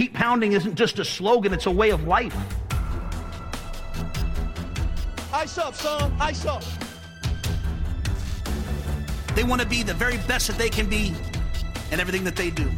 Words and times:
Keep 0.00 0.14
pounding 0.14 0.52
isn't 0.52 0.76
just 0.76 0.98
a 0.98 1.04
slogan, 1.04 1.52
it's 1.52 1.66
a 1.66 1.70
way 1.70 1.90
of 1.90 2.04
life. 2.04 2.34
Ice 5.30 5.58
up, 5.58 5.74
son. 5.74 6.10
Ice 6.18 6.46
up. 6.46 6.64
They 9.34 9.44
want 9.44 9.60
to 9.60 9.68
be 9.68 9.82
the 9.82 9.92
very 9.92 10.16
best 10.26 10.46
that 10.46 10.56
they 10.56 10.70
can 10.70 10.88
be 10.88 11.14
in 11.92 12.00
everything 12.00 12.24
that 12.24 12.34
they 12.34 12.48
do. 12.48 12.70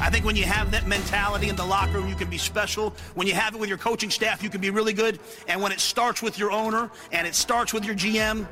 I 0.00 0.08
think 0.08 0.24
when 0.24 0.34
you 0.34 0.44
have 0.44 0.70
that 0.70 0.86
mentality 0.86 1.50
in 1.50 1.56
the 1.56 1.66
locker 1.66 1.98
room, 1.98 2.08
you 2.08 2.16
can 2.16 2.30
be 2.30 2.38
special. 2.38 2.94
When 3.14 3.26
you 3.26 3.34
have 3.34 3.54
it 3.54 3.58
with 3.58 3.68
your 3.68 3.76
coaching 3.76 4.08
staff, 4.08 4.42
you 4.42 4.48
can 4.48 4.62
be 4.62 4.70
really 4.70 4.94
good. 4.94 5.20
And 5.46 5.60
when 5.60 5.72
it 5.72 5.80
starts 5.80 6.22
with 6.22 6.38
your 6.38 6.50
owner 6.50 6.90
and 7.10 7.26
it 7.26 7.34
starts 7.34 7.74
with 7.74 7.84
your 7.84 7.96
GM, 7.96 8.46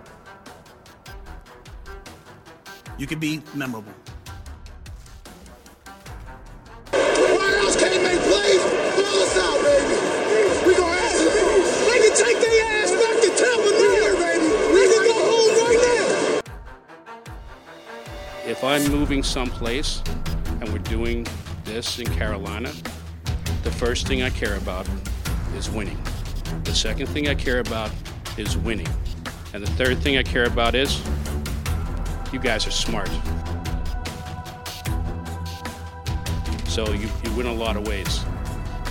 you 2.98 3.06
can 3.06 3.18
be 3.18 3.40
memorable. 3.54 3.94
I'm 18.80 18.92
moving 18.92 19.22
someplace 19.22 20.02
and 20.62 20.72
we're 20.72 20.78
doing 20.78 21.26
this 21.64 21.98
in 21.98 22.06
Carolina, 22.06 22.72
the 23.62 23.70
first 23.70 24.08
thing 24.08 24.22
I 24.22 24.30
care 24.30 24.56
about 24.56 24.88
is 25.54 25.68
winning. 25.68 25.98
The 26.64 26.72
second 26.72 27.06
thing 27.08 27.28
I 27.28 27.34
care 27.34 27.60
about 27.60 27.90
is 28.38 28.56
winning. 28.56 28.88
And 29.52 29.62
the 29.62 29.70
third 29.72 29.98
thing 29.98 30.16
I 30.16 30.22
care 30.22 30.44
about 30.44 30.74
is 30.74 30.98
you 32.32 32.38
guys 32.38 32.66
are 32.66 32.70
smart. 32.70 33.10
So 36.66 36.90
you, 36.90 37.10
you 37.22 37.32
win 37.36 37.48
a 37.48 37.52
lot 37.52 37.76
of 37.76 37.86
ways. 37.86 38.24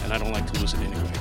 And 0.03 0.13
I 0.13 0.19
don't 0.19 0.31
like 0.31 0.45
to 0.51 0.59
lose 0.59 0.75
it 0.75 0.81
anyway. 0.81 1.18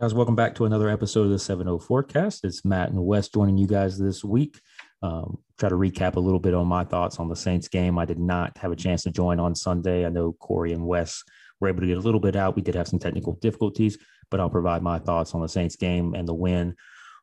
Guys, 0.00 0.14
welcome 0.14 0.36
back 0.36 0.54
to 0.54 0.64
another 0.64 0.88
episode 0.88 1.24
of 1.24 1.30
the 1.30 1.40
70 1.40 1.80
Forecast. 1.80 2.44
It's 2.44 2.64
Matt 2.64 2.90
and 2.90 3.04
Wes 3.04 3.28
joining 3.28 3.58
you 3.58 3.66
guys 3.66 3.98
this 3.98 4.22
week. 4.22 4.60
Um, 5.02 5.38
try 5.58 5.68
to 5.68 5.74
recap 5.74 6.14
a 6.14 6.20
little 6.20 6.38
bit 6.38 6.54
on 6.54 6.68
my 6.68 6.84
thoughts 6.84 7.18
on 7.18 7.28
the 7.28 7.34
Saints 7.34 7.66
game. 7.66 7.98
I 7.98 8.04
did 8.04 8.20
not 8.20 8.56
have 8.58 8.70
a 8.70 8.76
chance 8.76 9.02
to 9.02 9.10
join 9.10 9.40
on 9.40 9.56
Sunday. 9.56 10.06
I 10.06 10.08
know 10.08 10.34
Corey 10.34 10.72
and 10.72 10.86
Wes 10.86 11.24
were 11.58 11.66
able 11.66 11.80
to 11.80 11.88
get 11.88 11.96
a 11.96 12.00
little 12.00 12.20
bit 12.20 12.36
out. 12.36 12.54
We 12.54 12.62
did 12.62 12.76
have 12.76 12.86
some 12.86 13.00
technical 13.00 13.32
difficulties, 13.40 13.98
but 14.30 14.38
I'll 14.38 14.48
provide 14.48 14.82
my 14.82 15.00
thoughts 15.00 15.34
on 15.34 15.40
the 15.40 15.48
Saints 15.48 15.74
game 15.74 16.14
and 16.14 16.28
the 16.28 16.34
win 16.34 16.76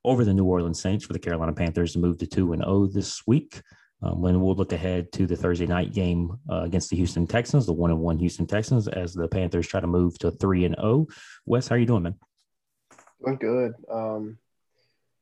over 0.04 0.26
the 0.26 0.34
New 0.34 0.44
Orleans 0.44 0.82
Saints 0.82 1.06
for 1.06 1.14
the 1.14 1.20
Carolina 1.20 1.54
Panthers 1.54 1.94
to 1.94 2.00
move 2.00 2.18
to 2.18 2.28
2 2.28 2.52
and 2.52 2.62
0 2.62 2.88
this 2.88 3.26
week. 3.26 3.62
Um, 4.04 4.22
when 4.22 4.42
we'll 4.42 4.54
look 4.54 4.74
ahead 4.74 5.14
to 5.14 5.26
the 5.26 5.38
Thursday 5.38 5.66
night 5.66 5.94
game 5.94 6.38
uh, 6.52 6.64
against 6.64 6.90
the 6.90 6.98
Houston 6.98 7.26
Texans, 7.26 7.68
the 7.68 7.72
1 7.72 7.92
and 7.92 8.02
1 8.02 8.20
Houston 8.20 8.48
Texans, 8.48 8.90
as 8.90 9.14
the 9.14 9.30
Panthers 9.30 9.66
try 9.66 9.80
to 9.80 9.88
move 9.88 10.20
to 10.20 10.32
3 10.32 10.66
and 10.66 10.76
0. 10.76 11.08
Wes, 11.46 11.70
how 11.70 11.76
are 11.76 11.80
you 11.80 11.86
doing, 11.86 12.04
man? 12.04 12.16
Doing 13.26 13.38
good. 13.38 13.74
Um, 13.90 14.38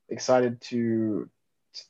excited 0.10 0.60
to 0.62 1.30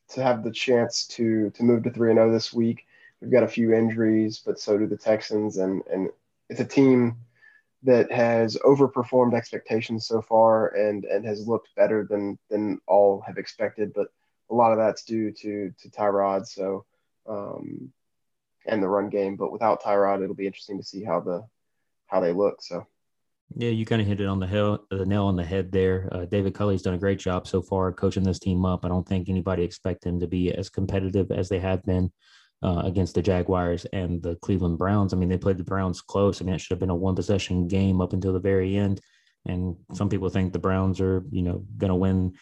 to 0.10 0.24
have 0.24 0.44
the 0.44 0.52
chance 0.52 1.08
to 1.08 1.50
to 1.52 1.64
move 1.64 1.84
to 1.84 1.90
three 1.90 2.12
and 2.12 2.18
zero 2.18 2.32
this 2.32 2.54
week. 2.54 2.86
We've 3.20 3.32
got 3.32 3.42
a 3.42 3.48
few 3.48 3.74
injuries, 3.74 4.40
but 4.46 4.60
so 4.60 4.78
do 4.78 4.86
the 4.86 4.96
Texans, 4.96 5.58
and 5.58 5.82
and 5.92 6.10
it's 6.50 6.60
a 6.60 6.66
team 6.66 7.18
that 7.82 8.12
has 8.12 8.58
overperformed 8.58 9.34
expectations 9.34 10.06
so 10.06 10.22
far 10.22 10.68
and 10.76 11.04
and 11.06 11.26
has 11.26 11.48
looked 11.48 11.74
better 11.76 12.06
than 12.08 12.38
than 12.48 12.80
all 12.86 13.22
have 13.22 13.40
expected. 13.40 13.92
But 13.92 14.10
a 14.52 14.54
lot 14.54 14.72
of 14.72 14.78
that's 14.78 15.04
due 15.04 15.32
to 15.32 15.74
to 15.82 15.90
Tyrod. 15.90 16.46
So 16.46 16.86
um, 17.28 17.92
and 18.68 18.84
the 18.84 18.88
run 18.88 19.10
game. 19.10 19.36
But 19.36 19.52
without 19.52 19.82
Tyrod, 19.82 20.24
it'll 20.24 20.36
be 20.36 20.48
interesting 20.48 20.78
to 20.78 20.84
see 20.84 21.04
how 21.04 21.22
the 21.22 21.44
how 22.06 22.20
they 22.20 22.34
look. 22.34 22.62
So. 22.62 22.86
Yeah, 23.56 23.70
you 23.70 23.86
kind 23.86 24.02
of 24.02 24.08
hit 24.08 24.20
it 24.20 24.26
on 24.26 24.40
the, 24.40 24.48
hell, 24.48 24.86
the 24.90 25.06
nail 25.06 25.26
on 25.26 25.36
the 25.36 25.44
head 25.44 25.72
there. 25.72 26.10
Uh, 26.12 26.26
David 26.26 26.56
Culley's 26.56 26.82
done 26.82 26.96
a 26.96 27.00
great 27.00 27.20
job 27.20 27.48
so 27.48 27.62
far 27.62 27.92
coaching 27.92 28.24
this 28.24 28.40
team 28.40 28.66
up. 28.66 28.84
I 28.84 28.88
don't 28.88 29.08
think 29.08 29.30
anybody 29.30 29.64
expect 29.64 30.04
them 30.04 30.20
to 30.20 30.28
be 30.28 30.52
as 30.52 30.70
competitive 30.70 31.32
as 31.32 31.50
they 31.50 31.60
have 31.60 31.84
been 31.84 32.12
uh, 32.64 32.82
against 32.86 33.14
the 33.14 33.22
Jaguars 33.22 33.86
and 33.94 34.24
the 34.24 34.36
Cleveland 34.38 34.80
Browns. 34.80 35.14
I 35.14 35.18
mean, 35.18 35.30
they 35.30 35.38
played 35.38 35.58
the 35.58 35.64
Browns 35.64 36.02
close. 36.02 36.42
I 36.42 36.46
mean, 36.46 36.56
it 36.56 36.62
should 36.62 36.72
have 36.72 36.80
been 36.80 36.90
a 36.90 36.96
one 36.96 37.16
possession 37.16 37.68
game 37.68 38.02
up 38.02 38.14
until 38.14 38.34
the 38.34 38.40
very 38.40 38.76
end. 38.76 39.02
And 39.46 39.76
some 39.94 40.10
people 40.10 40.30
think 40.30 40.54
the 40.54 40.60
Browns 40.60 41.02
are, 41.02 41.24
you 41.30 41.42
know, 41.42 41.66
going 41.78 41.90
to 41.90 41.96
win 41.96 42.34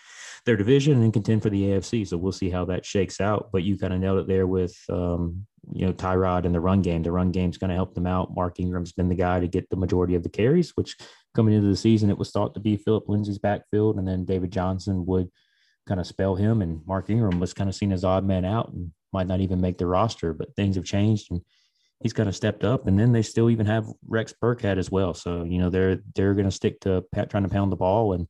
their 0.46 0.56
division 0.56 1.02
and 1.02 1.12
contend 1.12 1.42
for 1.42 1.50
the 1.50 1.64
AFC. 1.64 2.08
So 2.08 2.18
we'll 2.18 2.32
see 2.32 2.50
how 2.50 2.66
that 2.66 2.86
shakes 2.86 3.20
out. 3.20 3.50
But 3.52 3.64
you 3.64 3.78
kind 3.78 3.94
of 3.94 4.00
nailed 4.00 4.20
it 4.20 4.28
there 4.28 4.46
with, 4.48 4.78
um, 4.90 5.46
you 5.72 5.86
know, 5.86 5.94
Tyrod 5.94 6.46
in 6.46 6.52
the 6.52 6.60
run 6.60 6.82
game. 6.82 7.04
The 7.04 7.12
run 7.12 7.32
game's 7.32 7.58
going 7.58 7.70
to 7.70 7.76
help 7.76 7.96
them 7.96 8.08
out. 8.08 8.36
Mark 8.36 8.60
Ingram's 8.60 8.92
been 8.92 9.10
the 9.10 9.16
guy 9.16 9.40
to 9.40 9.48
get 9.48 9.70
the 9.70 9.76
majority 9.76 10.16
of 10.16 10.24
the 10.24 10.30
carries, 10.30 10.72
which 10.72 10.98
coming 11.36 11.54
into 11.54 11.68
the 11.68 11.76
season, 11.76 12.10
it 12.10 12.18
was 12.18 12.32
thought 12.32 12.54
to 12.54 12.60
be 12.60 12.78
Phillip 12.78 13.08
Lindsay's 13.08 13.40
backfield. 13.40 13.98
And 13.98 14.08
then 14.08 14.26
David 14.26 14.52
Johnson 14.52 15.06
would 15.06 15.30
kind 15.88 16.00
of 16.00 16.08
spell 16.08 16.36
him. 16.36 16.62
And 16.62 16.86
Mark 16.86 17.10
Ingram 17.10 17.40
was 17.40 17.54
kind 17.54 17.70
of 17.70 17.76
seen 17.76 17.92
as 17.92 18.04
odd 18.04 18.26
man 18.26 18.46
out 18.46 18.72
and 18.74 18.92
might 19.14 19.28
not 19.28 19.40
even 19.40 19.62
make 19.62 19.78
the 19.78 19.88
roster. 19.88 20.34
But 20.34 20.56
things 20.56 20.76
have 20.76 20.86
changed. 20.86 21.32
And 21.32 21.42
he's 22.02 22.14
kind 22.14 22.30
of 22.30 22.36
stepped 22.36 22.64
up. 22.64 22.88
And 22.88 23.00
then 23.00 23.12
they 23.12 23.22
still 23.22 23.50
even 23.50 23.66
have 23.66 23.88
Rex 24.08 24.34
Burkhead 24.42 24.78
as 24.78 24.92
well. 24.92 25.14
So 25.14 25.44
you 25.44 25.60
know 25.60 25.70
they're 25.70 26.00
they're 26.16 26.34
going 26.34 26.46
to 26.46 26.52
stick 26.52 26.80
to 26.82 27.06
trying 27.14 27.44
to 27.44 27.50
pound 27.50 27.72
the 27.72 27.78
ball. 27.78 28.14
And 28.14 28.28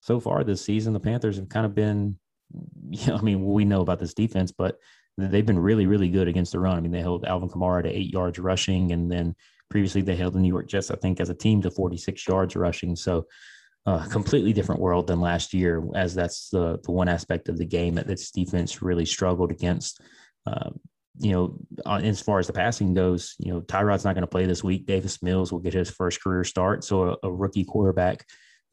so 0.00 0.20
far 0.20 0.44
this 0.44 0.64
season, 0.64 0.92
the 0.92 1.00
Panthers 1.00 1.36
have 1.36 1.48
kind 1.48 1.66
of 1.66 1.74
been, 1.74 2.18
you 2.90 3.06
know, 3.08 3.16
I 3.16 3.20
mean, 3.20 3.44
we 3.44 3.64
know 3.64 3.80
about 3.80 3.98
this 3.98 4.14
defense, 4.14 4.52
but 4.52 4.78
they've 5.18 5.44
been 5.44 5.58
really 5.58 5.86
really 5.86 6.08
good 6.08 6.28
against 6.28 6.52
the 6.52 6.60
run. 6.60 6.76
I 6.76 6.80
mean, 6.80 6.92
they 6.92 7.00
held 7.00 7.24
Alvin 7.24 7.48
Kamara 7.48 7.82
to 7.82 7.90
eight 7.90 8.12
yards 8.12 8.38
rushing, 8.38 8.92
and 8.92 9.10
then 9.10 9.34
previously 9.70 10.00
they 10.00 10.16
held 10.16 10.34
the 10.34 10.40
New 10.40 10.48
York 10.48 10.68
Jets, 10.68 10.90
I 10.90 10.96
think, 10.96 11.20
as 11.20 11.28
a 11.28 11.34
team 11.34 11.60
to 11.62 11.70
46 11.70 12.26
yards 12.26 12.56
rushing. 12.56 12.96
So. 12.96 13.26
A 13.86 14.06
completely 14.10 14.52
different 14.52 14.82
world 14.82 15.06
than 15.06 15.18
last 15.18 15.54
year, 15.54 15.82
as 15.94 16.14
that's 16.14 16.50
the 16.50 16.78
the 16.84 16.90
one 16.90 17.08
aspect 17.08 17.48
of 17.48 17.56
the 17.56 17.64
game 17.64 17.94
that 17.94 18.06
this 18.06 18.30
defense 18.30 18.82
really 18.82 19.06
struggled 19.06 19.50
against. 19.50 20.02
Uh, 20.46 20.70
you 21.20 21.32
know, 21.32 21.58
uh, 21.84 22.00
as 22.02 22.20
far 22.20 22.38
as 22.38 22.46
the 22.46 22.52
passing 22.52 22.94
goes, 22.94 23.34
you 23.38 23.52
know, 23.52 23.60
Tyrod's 23.60 24.04
not 24.04 24.14
going 24.14 24.22
to 24.22 24.28
play 24.28 24.46
this 24.46 24.62
week. 24.62 24.86
Davis 24.86 25.22
Mills 25.22 25.52
will 25.52 25.58
get 25.58 25.74
his 25.74 25.90
first 25.90 26.22
career 26.22 26.44
start. 26.44 26.84
So 26.84 27.16
a, 27.22 27.26
a, 27.26 27.32
rookie 27.32 27.64
quarterback 27.64 28.24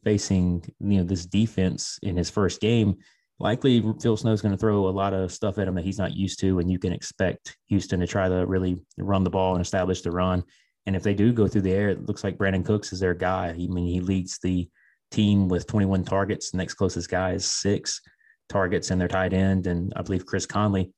facing, 0.04 0.64
you 0.80 0.98
know, 0.98 1.04
this 1.04 1.26
defense 1.26 1.98
in 2.02 2.16
his 2.16 2.30
first 2.30 2.60
game, 2.60 2.96
likely 3.38 3.82
Phil 4.00 4.16
Snow's 4.16 4.42
going 4.42 4.52
to 4.52 4.58
throw 4.58 4.88
a 4.88 4.90
lot 4.90 5.12
of 5.12 5.32
stuff 5.32 5.58
at 5.58 5.68
him 5.68 5.74
that 5.74 5.84
he's 5.84 5.98
not 5.98 6.16
used 6.16 6.40
to. 6.40 6.58
And 6.58 6.70
you 6.70 6.78
can 6.78 6.92
expect 6.92 7.56
Houston 7.66 8.00
to 8.00 8.06
try 8.06 8.28
to 8.28 8.46
really 8.46 8.76
run 8.98 9.24
the 9.24 9.30
ball 9.30 9.54
and 9.54 9.62
establish 9.62 10.00
the 10.02 10.10
run. 10.10 10.42
And 10.86 10.94
if 10.94 11.02
they 11.02 11.14
do 11.14 11.32
go 11.32 11.48
through 11.48 11.62
the 11.62 11.72
air, 11.72 11.90
it 11.90 12.06
looks 12.06 12.24
like 12.24 12.38
Brandin 12.38 12.64
Cooks 12.64 12.92
is 12.92 13.00
their 13.00 13.14
guy. 13.14 13.48
I 13.48 13.54
mean, 13.54 13.86
he 13.86 14.00
leads 14.00 14.38
the 14.38 14.68
team 15.10 15.48
with 15.48 15.66
21 15.66 16.04
targets. 16.04 16.50
The 16.50 16.58
next 16.58 16.74
closest 16.74 17.10
guy 17.10 17.32
is 17.32 17.50
six 17.50 18.00
targets 18.48 18.90
and 18.90 19.00
their 19.00 19.08
tight 19.08 19.32
end. 19.32 19.66
And 19.66 19.92
I 19.96 20.02
believe 20.02 20.26
Chris 20.26 20.46
Conley 20.46 20.92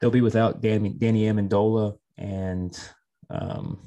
they'll 0.00 0.10
be 0.10 0.20
without 0.20 0.60
Danny, 0.60 0.90
Danny 0.90 1.24
Amendola 1.24 1.96
and 2.16 2.78
um, 3.30 3.78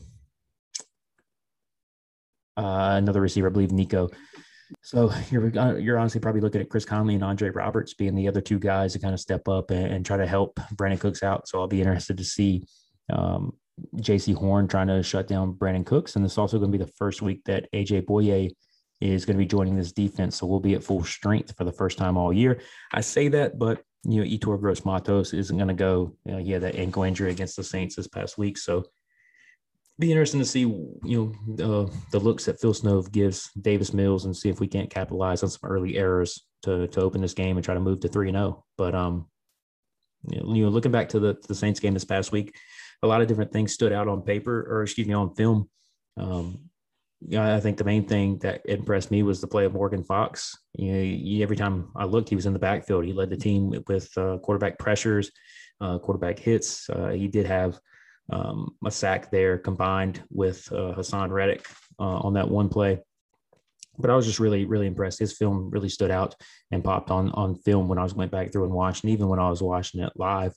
uh, 2.58 2.96
another 2.97 3.22
receiver, 3.22 3.47
I 3.47 3.52
believe 3.52 3.72
Nico. 3.72 4.09
So 4.82 5.12
you're 5.32 5.58
uh, 5.58 5.76
you're 5.76 5.98
honestly 5.98 6.22
probably 6.22 6.42
looking 6.42 6.62
at 6.62 6.70
Chris 6.70 6.86
Conley 6.86 7.16
and 7.16 7.24
Andre 7.24 7.50
Roberts 7.50 7.94
being 7.94 8.16
the 8.16 8.28
other 8.28 8.42
two 8.42 8.59
guys 8.59 8.94
to 8.94 9.00
kind 9.00 9.14
of 9.14 9.20
step 9.20 9.48
up 9.48 9.72
and, 9.72 9.88
and 9.88 10.06
try 10.06 10.18
to 10.18 10.28
help 10.28 10.59
Brandin 10.76 11.00
Cooks 11.00 11.24
out. 11.24 11.48
So 11.48 11.59
I'll 11.59 11.68
be 11.68 11.82
interested 11.82 12.18
to 12.18 12.24
see 12.24 12.66
um, 13.12 13.54
Jaycee 13.98 14.36
Horn 14.36 14.68
trying 14.68 14.88
to 14.88 15.04
shut 15.04 15.28
down 15.28 15.53
Brandin 15.53 15.85
Cooks, 15.85 16.16
and 16.16 16.26
it's 16.26 16.38
also 16.38 16.59
going 16.59 16.72
to 16.72 16.78
be 16.78 16.84
the 16.84 16.91
first 16.91 17.22
week 17.22 17.44
that 17.46 17.72
AJ 17.73 18.06
Bouye 18.06 18.52
is 19.00 19.26
going 19.26 19.35
to 19.35 19.44
be 19.44 19.47
joining 19.47 19.76
this 19.76 19.91
defense. 19.91 20.38
So 20.38 20.46
we'll 20.46 20.59
be 20.59 20.76
at 20.76 20.84
full 20.84 21.03
strength 21.03 21.56
for 21.58 21.64
the 21.64 21.72
first 21.72 21.97
time 21.97 22.17
all 22.17 22.32
year. 22.32 22.62
I 22.94 23.02
say 23.02 23.28
that, 23.29 23.58
but 23.58 23.84
you 24.03 24.22
know, 24.22 24.28
Yetur 24.28 24.59
Gross 24.59 24.85
Matos 24.85 25.34
isn't 25.34 25.58
going 25.58 25.67
to 25.67 25.74
go. 25.74 26.16
You 26.26 26.32
know, 26.32 26.38
he 26.38 26.52
had 26.52 26.62
that 26.62 26.76
ankle 26.76 27.03
injury 27.03 27.32
against 27.32 27.56
the 27.56 27.64
Saints 27.64 27.96
this 27.96 28.08
past 28.08 28.38
week. 28.38 28.58
So 28.58 28.85
be 30.02 30.12
interesting 30.12 30.40
to 30.40 30.46
see, 30.46 30.62
you 30.62 31.36
know, 31.48 31.64
uh, 31.64 31.90
the 32.12 32.20
looks 32.20 32.46
that 32.46 32.59
Phil 32.59 32.74
Snow 32.74 33.03
gives 33.03 33.52
Davis 33.62 33.94
Mills 33.94 34.26
and 34.26 34.36
see 34.36 34.50
if 34.50 34.59
we 34.59 34.68
can't 34.68 34.90
capitalize 34.90 35.44
on 35.44 35.50
some 35.50 35.70
early 35.70 35.96
errors 35.96 36.44
to, 36.64 36.88
to 36.88 37.02
open 37.02 37.22
this 37.22 37.36
game 37.36 37.56
and 37.56 37.64
try 37.64 37.76
to 37.76 37.80
move 37.80 38.00
to 38.02 38.08
3 38.08 38.30
and 38.30 38.38
0. 38.38 38.66
But, 38.78 38.96
um, 38.96 39.28
you 40.28 40.64
know, 40.64 40.70
looking 40.70 40.92
back 40.92 41.09
to 41.09 41.20
the, 41.20 41.36
to 41.36 41.48
the 41.48 41.56
Saints 41.56 41.80
game 41.80 41.94
this 41.94 42.03
past 42.03 42.32
week, 42.32 42.56
a 43.03 43.08
lot 43.08 43.22
of 43.22 43.28
different 43.28 43.53
things 43.53 43.74
stood 43.74 43.94
out 43.94 44.08
on 44.08 44.24
paper 44.24 44.68
or 44.70 44.82
excuse 44.82 45.08
me, 45.08 45.14
on 45.14 45.36
film. 45.36 45.70
Um, 46.18 46.72
yeah, 47.22 47.56
I 47.56 47.59
think 47.59 47.78
the 47.78 47.84
main 47.84 48.08
thing 48.08 48.40
that 48.40 48.62
impressed 48.66 49.12
me 49.12 49.22
was 49.22 49.40
the 49.40 49.48
play 49.48 49.66
of 49.66 49.74
Morgan 49.74 50.03
Fox. 50.03 50.58
You 50.74 50.92
know, 50.92 51.44
every 51.44 51.56
time 51.56 51.92
I 51.96 52.06
looked, 52.06 52.30
he 52.30 52.36
was 52.36 52.48
in 52.48 52.53
the 52.53 52.59
backfield. 52.59 53.06
He 53.06 53.14
led 53.14 53.30
the 53.30 53.38
team 53.38 53.72
with 53.88 54.09
uh, 54.18 54.40
quarterback 54.40 54.80
pressures, 54.80 55.32
uh, 55.80 56.00
quarterback 56.00 56.40
hits. 56.40 56.90
Uh, 56.90 57.09
he 57.09 57.28
did 57.28 57.46
have 57.46 57.80
um, 58.31 58.75
a 58.85 58.91
sack 58.91 59.29
there 59.31 59.57
combined 59.57 60.23
with 60.29 60.72
uh, 60.72 60.93
Haason 60.95 61.29
Reddick 61.29 61.66
uh, 61.99 62.19
on 62.19 62.33
that 62.33 62.49
one 62.49 62.69
play. 62.69 62.99
but 63.97 64.09
I 64.09 64.16
was 64.16 64.25
just 64.25 64.39
really, 64.39 64.66
really 64.66 64.87
impressed. 64.87 65.19
His 65.19 65.37
film 65.37 65.69
really 65.69 65.89
stood 65.89 66.11
out 66.11 66.35
and 66.72 66.83
popped 66.83 67.11
on 67.11 67.31
on 67.31 67.55
film 67.55 67.87
when 67.87 67.99
I 67.99 68.03
was 68.03 68.16
went 68.16 68.31
back 68.31 68.51
through 68.51 68.66
and 68.66 68.73
watched. 68.73 69.03
And 69.03 69.11
even 69.11 69.28
when 69.28 69.39
I 69.39 69.49
was 69.49 69.61
watching 69.61 70.01
it 70.01 70.13
live, 70.16 70.53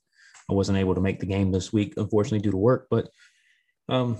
I 0.48 0.54
wasn't 0.54 0.78
able 0.78 0.94
to 0.94 1.00
make 1.00 1.20
the 1.20 1.26
game 1.26 1.50
this 1.50 1.72
week, 1.72 1.94
unfortunately, 1.96 2.40
due 2.40 2.52
to 2.52 2.56
work. 2.56 2.86
But 2.90 3.08
um, 3.88 4.16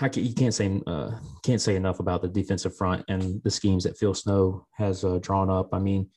I 0.00 0.08
can, 0.08 0.24
you 0.24 0.34
can't 0.34 0.54
say 0.54 0.80
uh, 0.86 1.12
can't 1.44 1.60
say 1.60 1.76
enough 1.76 2.00
about 2.00 2.22
the 2.22 2.28
defensive 2.28 2.76
front 2.76 3.04
and 3.08 3.42
the 3.42 3.50
schemes 3.50 3.84
that 3.84 3.98
Phil 3.98 4.14
Snow 4.14 4.66
has 4.72 5.04
uh, 5.04 5.18
drawn 5.20 5.50
up. 5.50 5.70
I 5.72 5.78
mean, 5.78 6.10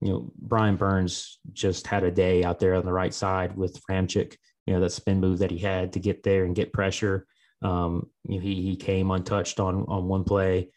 you 0.00 0.08
know, 0.08 0.32
Brian 0.36 0.76
Burns 0.76 1.38
just 1.52 1.86
had 1.86 2.04
a 2.04 2.10
day 2.10 2.42
out 2.42 2.58
there 2.58 2.74
on 2.74 2.84
the 2.84 2.92
right 2.92 3.14
side 3.14 3.56
with 3.56 3.80
Ramczyk. 3.88 4.36
You 4.70 4.76
know, 4.76 4.80
that 4.82 4.92
spin 4.92 5.20
move 5.20 5.40
that 5.40 5.50
he 5.50 5.58
had 5.58 5.92
to 5.94 6.00
get 6.00 6.22
there 6.22 6.44
and 6.44 6.54
get 6.54 6.72
pressure. 6.72 7.26
Um, 7.60 8.08
you 8.26 8.36
know, 8.36 8.42
he 8.42 8.62
he 8.62 8.76
came 8.76 9.10
untouched 9.10 9.58
on 9.58 9.84
on 9.88 10.06
one 10.06 10.24
play 10.24 10.70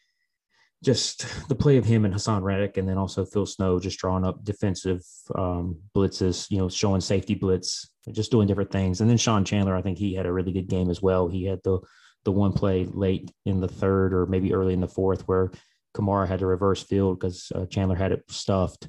just 0.84 1.26
the 1.48 1.56
play 1.56 1.78
of 1.78 1.86
him 1.86 2.06
and 2.06 2.14
Haason 2.14 2.44
Reddick, 2.44 2.78
and 2.78 2.88
then 2.88 2.98
also 2.98 3.26
Phil 3.26 3.46
Snow 3.46 3.80
just 3.80 4.00
drawing 4.00 4.26
up 4.26 4.44
defensive 4.44 5.02
um, 5.34 5.78
blitzes, 5.96 6.52
you 6.52 6.58
know, 6.58 6.70
showing 6.70 7.02
safety 7.02 7.36
blitz, 7.36 7.90
just 8.12 8.32
doing 8.32 8.48
different 8.48 8.72
things. 8.72 9.00
And 9.00 9.10
then 9.10 9.18
Sean 9.18 9.46
Chandler, 9.46 9.76
I 9.76 9.82
think 9.82 9.98
he 9.98 10.14
had 10.14 10.26
a 10.26 10.34
really 10.34 10.52
good 10.52 10.68
game 10.68 10.90
as 10.90 11.02
well. 11.02 11.28
He 11.28 11.46
had 11.46 11.62
the 11.64 11.80
the 12.26 12.32
one 12.32 12.54
play 12.54 12.86
late 12.86 13.32
in 13.46 13.60
the 13.60 13.68
third 13.68 14.14
or 14.14 14.26
maybe 14.26 14.54
early 14.54 14.74
in 14.74 14.80
the 14.80 14.88
fourth 14.88 15.28
where 15.28 15.52
Kamara 15.94 16.26
had 16.26 16.40
to 16.40 16.46
reverse 16.46 16.82
field 16.82 17.20
because 17.20 17.52
uh, 17.54 17.66
Chandler 17.66 17.98
had 17.98 18.14
it 18.14 18.24
stuffed 18.30 18.88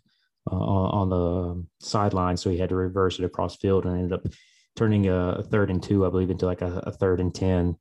uh, 0.50 0.54
on, 0.54 1.08
the 1.08 1.64
sideline, 1.80 2.36
so 2.36 2.50
he 2.50 2.58
had 2.58 2.68
to 2.68 2.76
reverse 2.76 3.18
it 3.18 3.24
across 3.24 3.56
field 3.56 3.86
and 3.86 3.96
ended 3.96 4.12
up 4.12 4.26
turning 4.76 5.08
a 5.08 5.42
third 5.42 5.70
and 5.70 5.82
two, 5.82 6.06
I 6.06 6.10
believe, 6.10 6.30
into 6.30 6.46
like 6.46 6.62
a, 6.62 6.82
a 6.86 6.92
third 6.92 7.20
and 7.20 7.34
ten 7.34 7.76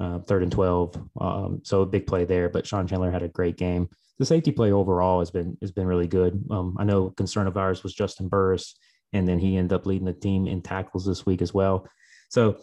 uh, 0.00 0.20
third 0.20 0.42
and 0.42 0.52
12. 0.52 1.08
Um, 1.20 1.60
so 1.64 1.82
a 1.82 1.86
big 1.86 2.06
play 2.06 2.24
there, 2.24 2.48
but 2.48 2.66
Sean 2.66 2.86
Chandler 2.86 3.10
had 3.10 3.22
a 3.22 3.28
great 3.28 3.56
game. 3.56 3.88
The 4.18 4.26
safety 4.26 4.50
play 4.50 4.72
overall 4.72 5.20
has 5.20 5.30
been 5.30 5.56
has 5.60 5.70
been 5.70 5.86
really 5.86 6.08
good. 6.08 6.44
Um, 6.50 6.76
I 6.78 6.84
know 6.84 7.10
concern 7.10 7.46
of 7.46 7.56
ours 7.56 7.82
was 7.82 7.94
Juston 7.94 8.28
Burris, 8.28 8.76
and 9.12 9.26
then 9.26 9.38
he 9.38 9.56
ended 9.56 9.74
up 9.74 9.86
leading 9.86 10.06
the 10.06 10.12
team 10.12 10.46
in 10.46 10.60
tackles 10.60 11.06
this 11.06 11.24
week 11.24 11.40
as 11.40 11.54
well. 11.54 11.88
So, 12.28 12.58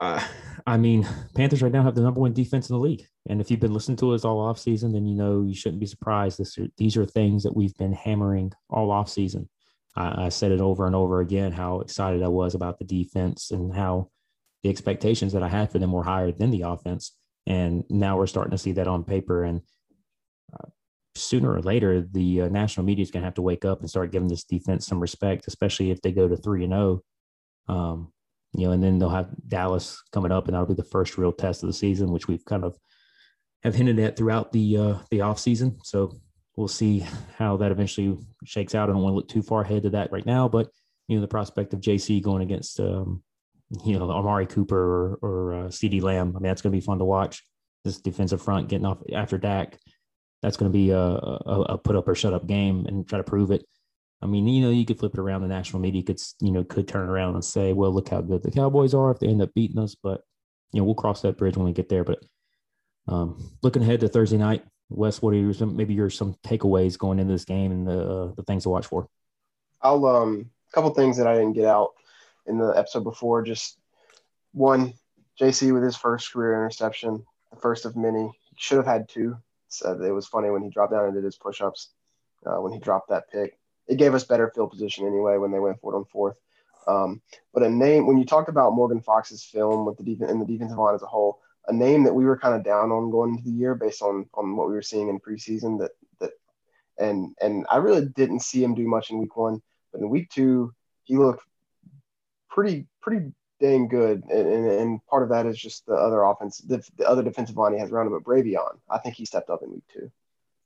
uh, 0.00 0.24
I 0.66 0.78
mean, 0.78 1.06
Panthers 1.34 1.62
right 1.62 1.72
now 1.72 1.82
have 1.82 1.94
the 1.94 2.00
number 2.00 2.20
one 2.20 2.32
defense 2.32 2.70
in 2.70 2.76
the 2.76 2.80
league. 2.80 3.06
And 3.28 3.40
if 3.40 3.50
you've 3.50 3.60
been 3.60 3.74
listening 3.74 3.98
to 3.98 4.12
us 4.14 4.24
all 4.24 4.40
off 4.40 4.58
season, 4.58 4.92
then 4.92 5.04
you 5.06 5.14
know 5.14 5.42
you 5.42 5.54
shouldn't 5.54 5.80
be 5.80 5.86
surprised. 5.86 6.38
This 6.38 6.56
are, 6.56 6.68
these 6.78 6.96
are 6.96 7.06
things 7.06 7.42
that 7.42 7.56
we've 7.56 7.76
been 7.76 7.92
hammering 7.92 8.52
all 8.70 8.90
off 8.90 9.10
season. 9.10 9.48
I, 9.96 10.26
I 10.26 10.28
said 10.28 10.52
it 10.52 10.60
over 10.60 10.86
and 10.86 10.94
over 10.94 11.20
again 11.20 11.52
how 11.52 11.80
excited 11.80 12.22
I 12.22 12.28
was 12.28 12.54
about 12.54 12.78
the 12.78 12.84
defense 12.84 13.50
and 13.50 13.74
how 13.74 14.10
the 14.62 14.70
expectations 14.70 15.32
that 15.32 15.42
I 15.42 15.48
had 15.48 15.70
for 15.70 15.78
them 15.78 15.92
were 15.92 16.02
higher 16.02 16.32
than 16.32 16.50
the 16.50 16.62
offense. 16.62 17.16
And 17.46 17.84
now 17.90 18.16
we're 18.16 18.26
starting 18.26 18.52
to 18.52 18.58
see 18.58 18.72
that 18.72 18.88
on 18.88 19.04
paper. 19.04 19.44
And 19.44 19.60
uh, 20.52 20.68
sooner 21.14 21.52
or 21.52 21.60
later, 21.60 22.00
the 22.00 22.42
uh, 22.42 22.48
national 22.48 22.86
media 22.86 23.02
is 23.02 23.10
going 23.10 23.22
to 23.22 23.26
have 23.26 23.34
to 23.34 23.42
wake 23.42 23.64
up 23.64 23.80
and 23.80 23.90
start 23.90 24.12
giving 24.12 24.28
this 24.28 24.44
defense 24.44 24.86
some 24.86 25.00
respect, 25.00 25.46
especially 25.46 25.90
if 25.90 26.00
they 26.00 26.12
go 26.12 26.26
to 26.28 26.36
three 26.36 26.64
and 26.64 26.72
zero. 26.72 27.02
Oh. 27.68 27.74
Um, 27.74 28.12
you 28.56 28.66
know, 28.66 28.72
and 28.72 28.82
then 28.82 28.98
they'll 28.98 29.08
have 29.08 29.34
Dallas 29.48 30.00
coming 30.12 30.30
up, 30.30 30.46
and 30.46 30.54
that'll 30.54 30.66
be 30.66 30.74
the 30.74 30.84
first 30.84 31.18
real 31.18 31.32
test 31.32 31.62
of 31.62 31.66
the 31.66 31.72
season, 31.72 32.12
which 32.12 32.28
we've 32.28 32.44
kind 32.44 32.62
of 32.62 32.78
have 33.64 33.74
hinted 33.74 33.98
at 33.98 34.16
throughout 34.16 34.52
the 34.52 34.76
uh, 34.76 34.98
the 35.10 35.22
off 35.22 35.40
season. 35.40 35.78
So 35.82 36.20
we'll 36.56 36.68
see 36.68 37.04
how 37.36 37.56
that 37.58 37.72
eventually 37.72 38.16
shakes 38.44 38.74
out. 38.74 38.88
I 38.88 38.92
don't 38.92 39.02
want 39.02 39.12
to 39.12 39.16
look 39.16 39.28
too 39.28 39.42
far 39.42 39.62
ahead 39.62 39.82
to 39.84 39.90
that 39.90 40.12
right 40.12 40.26
now, 40.26 40.48
but 40.48 40.68
you 41.08 41.16
know, 41.16 41.20
the 41.20 41.28
prospect 41.28 41.74
of 41.74 41.80
JC 41.80 42.22
going 42.22 42.42
against 42.42 42.80
um, 42.80 43.22
you 43.84 43.98
know, 43.98 44.10
Amari 44.10 44.46
Cooper 44.46 44.76
or, 44.76 45.18
or 45.22 45.54
uh, 45.54 45.68
CeeDee 45.68 46.02
Lamb. 46.02 46.34
I 46.36 46.40
mean, 46.40 46.48
that's 46.48 46.62
going 46.62 46.72
to 46.72 46.78
be 46.78 46.84
fun 46.84 46.98
to 46.98 47.04
watch. 47.04 47.42
This 47.84 48.00
defensive 48.00 48.42
front 48.42 48.68
getting 48.68 48.86
off 48.86 48.98
after 49.12 49.36
Dak. 49.36 49.78
That's 50.42 50.56
going 50.56 50.70
to 50.70 50.76
be 50.76 50.90
a, 50.90 50.98
a, 50.98 51.66
a, 51.70 51.78
put 51.78 51.96
up 51.96 52.06
or 52.06 52.14
shut 52.14 52.34
up 52.34 52.46
game 52.46 52.84
and 52.86 53.06
try 53.08 53.18
to 53.18 53.24
prove 53.24 53.50
it. 53.50 53.64
I 54.22 54.26
mean, 54.26 54.46
you 54.46 54.62
know, 54.62 54.70
you 54.70 54.84
could 54.84 54.98
flip 54.98 55.14
it 55.14 55.20
around. 55.20 55.42
The 55.42 55.48
national 55.48 55.80
media 55.80 56.02
could, 56.02 56.20
you 56.40 56.52
know, 56.52 56.64
could 56.64 56.88
turn 56.88 57.08
around 57.08 57.34
and 57.34 57.44
say, 57.44 57.72
well, 57.72 57.92
look 57.92 58.08
how 58.08 58.20
good 58.20 58.42
the 58.42 58.50
Cowboys 58.50 58.94
are 58.94 59.10
if 59.10 59.18
they 59.18 59.28
end 59.28 59.42
up 59.42 59.52
beating 59.54 59.78
us. 59.78 59.94
But, 59.94 60.22
you 60.72 60.80
know, 60.80 60.84
we'll 60.84 60.94
cross 60.94 61.22
that 61.22 61.36
bridge 61.36 61.56
when 61.56 61.66
we 61.66 61.72
get 61.72 61.88
there. 61.88 62.04
But 62.04 62.24
um, 63.08 63.52
looking 63.62 63.82
ahead 63.82 64.00
to 64.00 64.08
Thursday 64.08 64.38
night, 64.38 64.64
Wes, 64.90 65.22
what 65.22 65.34
are 65.34 65.36
your, 65.36 65.54
some, 65.54 65.76
maybe 65.76 65.94
your 65.94 66.10
some 66.10 66.34
takeaways 66.44 66.98
going 66.98 67.18
into 67.18 67.32
this 67.32 67.44
game 67.44 67.72
and 67.72 67.86
the, 67.86 68.00
uh, 68.00 68.32
the 68.34 68.42
things 68.42 68.64
to 68.64 68.68
watch 68.68 68.86
for? 68.86 69.08
I'll, 69.80 70.04
um, 70.06 70.50
a 70.70 70.74
couple 70.74 70.90
things 70.94 71.16
that 71.18 71.26
I 71.26 71.34
didn't 71.34 71.54
get 71.54 71.66
out 71.66 71.92
in 72.46 72.58
the 72.58 72.70
episode 72.70 73.04
before. 73.04 73.42
Just 73.42 73.78
one, 74.52 74.94
JC 75.40 75.72
with 75.72 75.82
his 75.82 75.96
first 75.96 76.32
career 76.32 76.54
interception, 76.54 77.24
the 77.50 77.60
first 77.60 77.84
of 77.84 77.96
many. 77.96 78.30
He 78.50 78.56
should 78.56 78.76
have 78.76 78.86
had 78.86 79.08
two. 79.08 79.36
So 79.68 80.00
it 80.00 80.10
was 80.10 80.28
funny 80.28 80.50
when 80.50 80.62
he 80.62 80.70
dropped 80.70 80.92
down 80.92 81.06
and 81.06 81.14
did 81.14 81.24
his 81.24 81.36
push-ups 81.36 81.90
uh, 82.46 82.60
when 82.60 82.72
he 82.72 82.78
dropped 82.78 83.08
that 83.08 83.30
pick. 83.30 83.58
It 83.88 83.98
gave 83.98 84.14
us 84.14 84.24
better 84.24 84.50
field 84.54 84.70
position 84.70 85.06
anyway 85.06 85.36
when 85.36 85.50
they 85.50 85.58
went 85.58 85.80
for 85.80 85.92
it 85.92 85.96
on 85.96 86.04
fourth. 86.04 86.36
Um, 86.86 87.22
but 87.52 87.62
a 87.62 87.70
name 87.70 88.06
when 88.06 88.18
you 88.18 88.24
talked 88.24 88.48
about 88.48 88.74
Morgan 88.74 89.00
Fox's 89.00 89.42
film 89.42 89.84
with 89.86 89.96
the 89.96 90.04
defense 90.04 90.30
and 90.30 90.40
the 90.40 90.46
defensive 90.46 90.78
line 90.78 90.94
as 90.94 91.02
a 91.02 91.06
whole, 91.06 91.40
a 91.68 91.72
name 91.72 92.04
that 92.04 92.14
we 92.14 92.24
were 92.24 92.38
kind 92.38 92.54
of 92.54 92.64
down 92.64 92.90
on 92.90 93.10
going 93.10 93.30
into 93.30 93.44
the 93.44 93.50
year 93.50 93.74
based 93.74 94.02
on 94.02 94.26
on 94.34 94.56
what 94.56 94.68
we 94.68 94.74
were 94.74 94.82
seeing 94.82 95.08
in 95.08 95.20
preseason 95.20 95.78
that 95.80 95.92
that 96.20 96.32
and 96.98 97.34
and 97.40 97.66
I 97.70 97.76
really 97.76 98.06
didn't 98.06 98.42
see 98.42 98.62
him 98.62 98.74
do 98.74 98.86
much 98.86 99.10
in 99.10 99.18
week 99.18 99.36
one, 99.36 99.60
but 99.92 100.00
in 100.00 100.08
week 100.10 100.30
two 100.30 100.72
he 101.04 101.16
looked 101.16 101.44
pretty 102.50 102.86
pretty 103.00 103.32
dang 103.60 103.88
good, 103.88 104.24
and, 104.30 104.46
and, 104.48 104.66
and, 104.66 105.06
part 105.06 105.22
of 105.22 105.28
that 105.30 105.46
is 105.46 105.56
just 105.56 105.86
the 105.86 105.94
other 105.94 106.22
offense, 106.24 106.58
the, 106.58 106.86
the 106.98 107.08
other 107.08 107.22
defensive 107.22 107.56
line 107.56 107.72
he 107.72 107.78
has 107.78 107.90
around 107.90 108.06
him. 108.06 108.12
But 108.12 108.24
Bravvion, 108.24 108.78
I 108.90 108.98
think 108.98 109.14
he 109.14 109.24
stepped 109.24 109.48
up 109.48 109.62
in 109.62 109.70
week 109.70 109.84
two. 109.92 110.10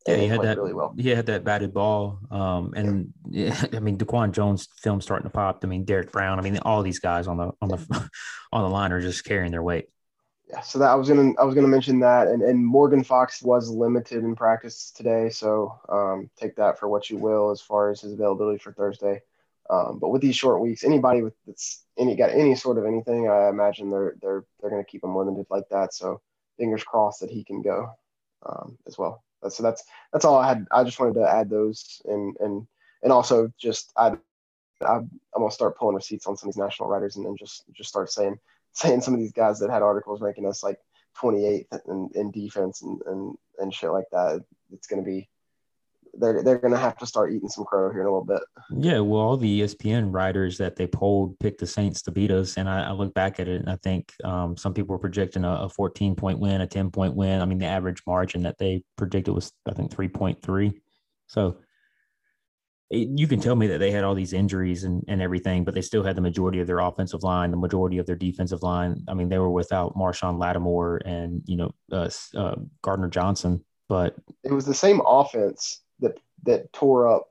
Yeah, 0.07 0.17
he, 0.17 0.23
he 0.23 0.29
had 0.29 0.43
that 0.43 0.57
really 0.57 0.73
well. 0.73 0.95
He 0.97 1.11
had 1.11 1.27
that 1.27 1.45
batted 1.45 1.75
ball, 1.75 2.19
um, 2.31 2.73
and 2.75 3.13
yeah. 3.29 3.61
I 3.73 3.81
mean 3.81 3.99
Daquan 3.99 4.33
Jones 4.33 4.69
film 4.79 5.01
starting 5.01 5.25
to 5.25 5.31
pop. 5.31 5.61
I 5.63 5.67
mean 5.67 5.85
Derrick 5.85 6.13
Brown. 6.13 6.39
I 6.39 6.43
mean 6.43 6.59
all 6.59 6.83
these 6.83 6.99
guys 6.99 7.27
on 7.27 7.37
the 7.37 7.53
on 7.61 7.69
the 7.69 8.11
on 8.53 8.63
the 8.63 8.71
line 8.71 8.93
are 8.93 9.01
just 9.01 9.25
carrying 9.25 9.53
their 9.53 9.63
weight. 9.63 9.89
Yeah, 10.49 10.61
so 10.63 10.79
that 10.79 10.91
I 10.91 10.95
was 10.95 11.09
gonna 11.09 11.33
I 11.39 11.45
was 11.45 11.55
gonna 11.55 11.69
mention 11.69 12.01
that, 12.01 12.29
and 12.29 12.43
and 12.43 12.65
Morgan 12.65 13.05
Fox 13.05 13.43
was 13.43 13.69
limited 13.71 14.25
in 14.25 14.35
practice 14.35 14.91
today, 14.91 15.29
so 15.29 15.79
um, 15.91 16.31
take 16.39 16.57
that 16.57 16.79
for 16.79 16.89
what 16.89 17.11
you 17.11 17.19
will 17.19 17.51
as 17.51 17.61
far 17.61 17.91
as 17.91 18.01
his 18.01 18.15
availability 18.15 18.59
for 18.59 18.73
Thursday. 18.73 19.21
Um, 19.69 19.99
but 19.99 20.09
with 20.09 20.23
these 20.23 20.37
short 20.37 20.63
weeks, 20.63 20.85
anybody 20.85 21.23
with 21.23 21.35
that's 21.47 21.85
any 21.99 22.17
got 22.17 22.31
any 22.31 22.55
sort 22.55 22.79
of 22.79 22.87
anything, 22.87 23.29
I 23.29 23.51
imagine 23.51 23.91
they're 23.91 24.17
they're 24.23 24.45
they're 24.61 24.71
to 24.71 24.85
keep 24.85 25.05
him 25.05 25.15
limited 25.15 25.47
like 25.51 25.69
that. 25.71 25.93
So 25.93 26.23
fingers 26.59 26.83
crossed 26.83 27.21
that 27.21 27.31
he 27.31 27.45
can 27.45 27.61
go 27.61 27.91
um, 28.47 28.79
as 28.87 28.97
well. 28.97 29.23
So 29.51 29.63
that's 29.63 29.85
that's 30.15 30.25
all 30.25 30.39
I 30.39 30.49
had. 30.49 30.67
I 30.73 30.83
just 30.83 30.99
wanted 30.99 31.15
to 31.21 31.31
add 31.31 31.51
those 31.51 32.01
and 32.07 32.35
and 32.41 32.67
and 33.03 33.13
also 33.13 33.53
just 33.59 33.93
I, 33.99 34.17
I 34.83 34.97
am 34.97 35.11
gonna 35.37 35.51
start 35.51 35.77
pulling 35.77 35.97
receipts 35.97 36.27
on 36.27 36.37
some 36.39 36.49
of 36.49 36.55
these 36.55 36.63
national 36.63 36.89
writers 36.89 37.17
and 37.17 37.27
then 37.27 37.37
just 37.39 37.65
just 37.75 37.91
start 37.91 38.11
saying 38.11 38.39
saying 38.73 39.01
some 39.01 39.15
of 39.15 39.21
these 39.21 39.33
guys 39.33 39.59
that 39.59 39.71
had 39.71 39.83
articles 39.83 40.21
ranking 40.21 40.47
us 40.47 40.63
like 40.63 40.79
28th 41.21 41.67
in, 41.89 42.11
in 42.15 42.31
defense 42.31 42.83
and, 42.83 43.01
and 43.07 43.35
and 43.59 43.75
shit 43.75 43.91
like 43.91 44.07
that. 44.13 44.45
It's 44.73 44.87
gonna 44.87 45.03
be 45.03 45.29
they're 46.15 46.43
they're 46.43 46.59
gonna 46.59 46.79
have 46.79 46.97
to 46.99 47.07
start 47.07 47.33
eating 47.33 47.49
some 47.49 47.65
crow 47.65 47.91
here 47.91 48.01
in 48.01 48.07
a 48.07 48.11
little 48.11 48.25
bit. 48.25 48.41
Yeah, 48.71 49.01
well, 49.01 49.21
all 49.21 49.37
the 49.37 49.61
ESPN 49.61 50.13
writers 50.13 50.59
that 50.59 50.77
they 50.77 50.87
polled 50.87 51.39
picked 51.39 51.61
the 51.61 51.67
Saints 51.67 52.03
to 52.03 52.11
beat 52.11 52.31
us, 52.31 52.57
and 52.57 52.69
I, 52.69 52.89
I 52.89 52.93
look 52.93 53.15
back 53.15 53.41
at 53.41 53.49
it 53.49 53.61
and 53.61 53.71
I 53.71 53.77
think 53.77 54.13
um, 54.25 54.57
some 54.57 54.75
people 54.75 54.95
were 54.95 55.01
projecting 55.01 55.45
a, 55.45 55.51
a 55.51 55.69
14 55.69 56.15
point 56.15 56.39
win, 56.39 56.61
a 56.61 56.67
10 56.67 56.91
point 56.91 57.15
win. 57.15 57.41
I 57.41 57.45
mean, 57.45 57.59
the 57.59 57.67
average 57.67 58.03
margin 58.07 58.43
that 58.43 58.59
they 58.59 58.83
predicted 58.97 59.35
was 59.35 59.53
I 59.69 59.73
think 59.73 59.91
3.3. 59.91 60.75
So 61.27 61.59
it, 62.91 63.09
you 63.19 63.27
can 63.27 63.41
tell 63.41 63.55
me 63.55 63.67
that 63.67 63.79
they 63.79 63.91
had 63.91 64.05
all 64.05 64.15
these 64.15 64.33
injuries 64.33 64.85
and, 64.85 65.05
and 65.09 65.21
everything, 65.21 65.65
but 65.65 65.75
they 65.75 65.83
still 65.83 66.03
had 66.03 66.17
the 66.17 66.23
majority 66.23 66.61
of 66.61 66.67
their 66.67 66.79
offensive 66.79 67.23
line, 67.23 67.51
the 67.51 67.57
majority 67.57 67.99
of 67.99 68.07
their 68.07 68.17
defensive 68.17 68.63
line. 68.63 69.05
I 69.09 69.15
mean, 69.15 69.29
they 69.29 69.39
were 69.39 69.51
without 69.51 69.95
Marshon 69.95 70.39
Lattimore 70.39 71.03
and 71.05 71.43
you 71.47 71.57
know 71.57 71.75
uh, 71.93 72.11
uh, 72.35 72.57
Gardner 72.83 73.09
Johnson, 73.09 73.65
but 73.89 74.17
it 74.45 74.53
was 74.53 74.65
the 74.65 74.75
same 74.75 75.01
offense 75.07 75.83
that 76.01 76.19
that 76.45 76.73
tore 76.73 77.09
up 77.09 77.29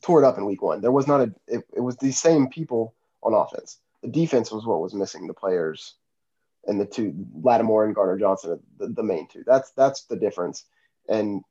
tore 0.00 0.22
it 0.22 0.26
up 0.26 0.38
in 0.38 0.46
week 0.46 0.62
one. 0.62 0.80
There 0.80 0.92
was 0.92 1.06
not 1.06 1.20
a 1.20 1.34
it, 1.46 1.64
it 1.74 1.80
was 1.80 1.96
the 1.96 2.12
same 2.12 2.48
people 2.48 2.94
on 3.22 3.34
offense. 3.34 3.78
The 4.02 4.08
defense 4.08 4.50
was 4.50 4.66
what 4.66 4.80
was 4.80 4.94
missing, 4.94 5.26
the 5.26 5.34
players 5.34 5.94
and 6.66 6.80
the 6.80 6.86
two 6.86 7.14
Lattimore 7.42 7.84
and 7.84 7.94
Gardner 7.94 8.18
Johnson, 8.18 8.60
the, 8.78 8.88
the 8.88 9.02
main 9.02 9.28
two. 9.28 9.42
That's 9.46 9.72
that's 9.72 10.04
the 10.04 10.16
difference. 10.16 10.64
And 11.08 11.42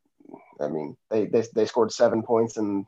I 0.60 0.68
mean, 0.68 0.98
they 1.10 1.26
they, 1.26 1.44
they 1.54 1.66
scored 1.66 1.92
seven 1.92 2.24
points 2.24 2.58
and 2.58 2.86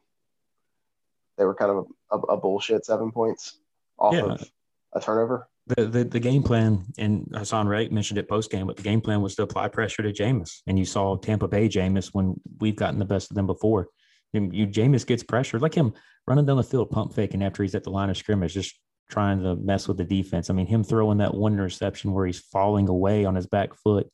they 1.38 1.46
were 1.46 1.56
kind 1.56 1.72
of 1.72 1.88
a, 2.12 2.18
a, 2.18 2.20
a 2.34 2.38
bullshit 2.38 2.86
seven 2.86 3.12
points 3.12 3.58
off 3.98 4.13
yeah. 4.13 4.22
of 4.24 4.50
a 4.94 5.00
turnover 5.00 5.48
the, 5.68 5.86
the 5.86 6.04
the 6.04 6.20
game 6.20 6.44
plan, 6.44 6.84
and 6.98 7.25
Haason 7.32 7.68
Reddick 7.68 7.92
mentioned 7.92 8.18
it 8.18 8.28
post 8.28 8.52
game, 8.52 8.68
but 8.68 8.75
the 8.75 8.84
game 8.84 9.00
plan 9.00 9.22
was 9.22 9.36
to 9.36 9.44
apply 9.44 9.70
pressure 9.70 10.04
to 10.04 10.12
Jameis. 10.12 10.62
And 10.68 10.78
you 10.78 10.86
saw 10.86 11.16
Tampa 11.16 11.48
Bay 11.48 11.70
Jameis 11.70 12.10
when 12.13 12.40
we've 12.60 12.75
gotten 12.75 13.00
the 13.00 13.06
best 13.06 13.32
of 13.32 13.36
them 13.36 13.48
before. 13.48 13.88
And 14.34 14.54
you 14.54 14.68
Jameis 14.68 15.06
gets 15.06 15.24
pressure, 15.24 15.60
like 15.60 15.74
him 15.74 15.94
running 16.28 16.46
down 16.46 16.58
the 16.58 16.63
field, 16.63 16.92
pump 16.92 17.13
faking 17.13 17.44
after 17.44 17.63
he's 17.63 17.75
at 17.75 17.84
the 17.84 17.92
line 17.92 18.10
of 18.10 18.18
scrimmage, 18.18 18.54
just 18.54 18.78
trying 19.10 19.42
to 19.44 19.56
mess 19.56 19.88
with 19.88 19.98
the 19.98 20.04
defense. 20.04 20.50
I 20.50 20.54
mean, 20.54 20.66
him 20.66 20.84
throwing 20.84 21.20
that 21.20 21.34
one 21.34 21.54
interception 21.54 22.12
where 22.12 22.25
he's 22.25 22.40
falling 22.40 22.90
away 22.90 23.25
on 23.25 23.36
his 23.36 23.48
back 23.48 23.74
foot. 23.74 24.10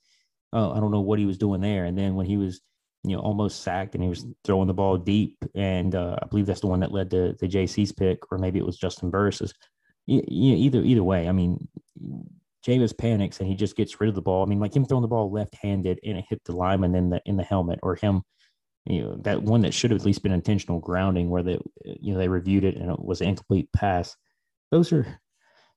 oh, 0.53 0.71
I 0.71 0.79
don't 0.79 0.91
know 0.91 1.01
what 1.01 1.19
he 1.19 1.25
was 1.25 1.37
doing 1.37 1.61
there. 1.61 1.85
And 1.85 1.97
then 1.97 2.15
when 2.15 2.25
he 2.25 2.37
was, 2.37 2.61
you 3.03 3.15
know, 3.15 3.21
almost 3.21 3.63
sacked 3.63 3.95
and 3.95 4.03
he 4.03 4.09
was 4.09 4.25
throwing 4.43 4.67
the 4.67 4.73
ball 4.73 4.97
deep, 4.97 5.37
and 5.55 5.95
uh, 5.95 6.17
I 6.21 6.25
believe 6.27 6.45
that's 6.45 6.61
the 6.61 6.67
one 6.67 6.81
that 6.81 6.91
led 6.91 7.09
to 7.11 7.33
the 7.39 7.47
JC's 7.47 7.91
pick, 7.91 8.19
or 8.31 8.37
maybe 8.37 8.59
it 8.59 8.65
was 8.65 8.79
Juston 8.79 9.11
Burris's. 9.11 9.53
You, 10.05 10.23
you 10.27 10.55
either 10.55 10.81
either 10.81 11.03
way, 11.03 11.27
I 11.27 11.31
mean, 11.31 11.67
Jameis 12.65 12.97
panics 12.97 13.39
and 13.39 13.47
he 13.47 13.55
just 13.55 13.75
gets 13.75 14.01
rid 14.01 14.09
of 14.09 14.15
the 14.15 14.21
ball. 14.21 14.43
I 14.43 14.47
mean, 14.47 14.59
like 14.59 14.75
him 14.75 14.85
throwing 14.85 15.01
the 15.01 15.07
ball 15.07 15.31
left-handed 15.31 15.99
and 16.03 16.17
it 16.17 16.25
hit 16.29 16.41
the 16.43 16.55
lineman 16.55 16.95
in 16.95 17.09
the 17.09 17.21
in 17.25 17.37
the 17.37 17.43
helmet, 17.43 17.79
or 17.83 17.95
him, 17.95 18.23
you 18.85 19.01
know, 19.01 19.15
that 19.23 19.41
one 19.41 19.61
that 19.61 19.73
should 19.73 19.91
have 19.91 20.01
at 20.01 20.05
least 20.05 20.23
been 20.23 20.31
intentional 20.31 20.79
grounding, 20.79 21.29
where 21.29 21.43
they, 21.43 21.59
you 21.85 22.13
know, 22.13 22.19
they 22.19 22.27
reviewed 22.27 22.65
it 22.65 22.75
and 22.75 22.91
it 22.91 23.03
was 23.03 23.21
an 23.21 23.29
incomplete 23.29 23.69
pass. 23.71 24.15
Those 24.71 24.91
are 24.91 25.19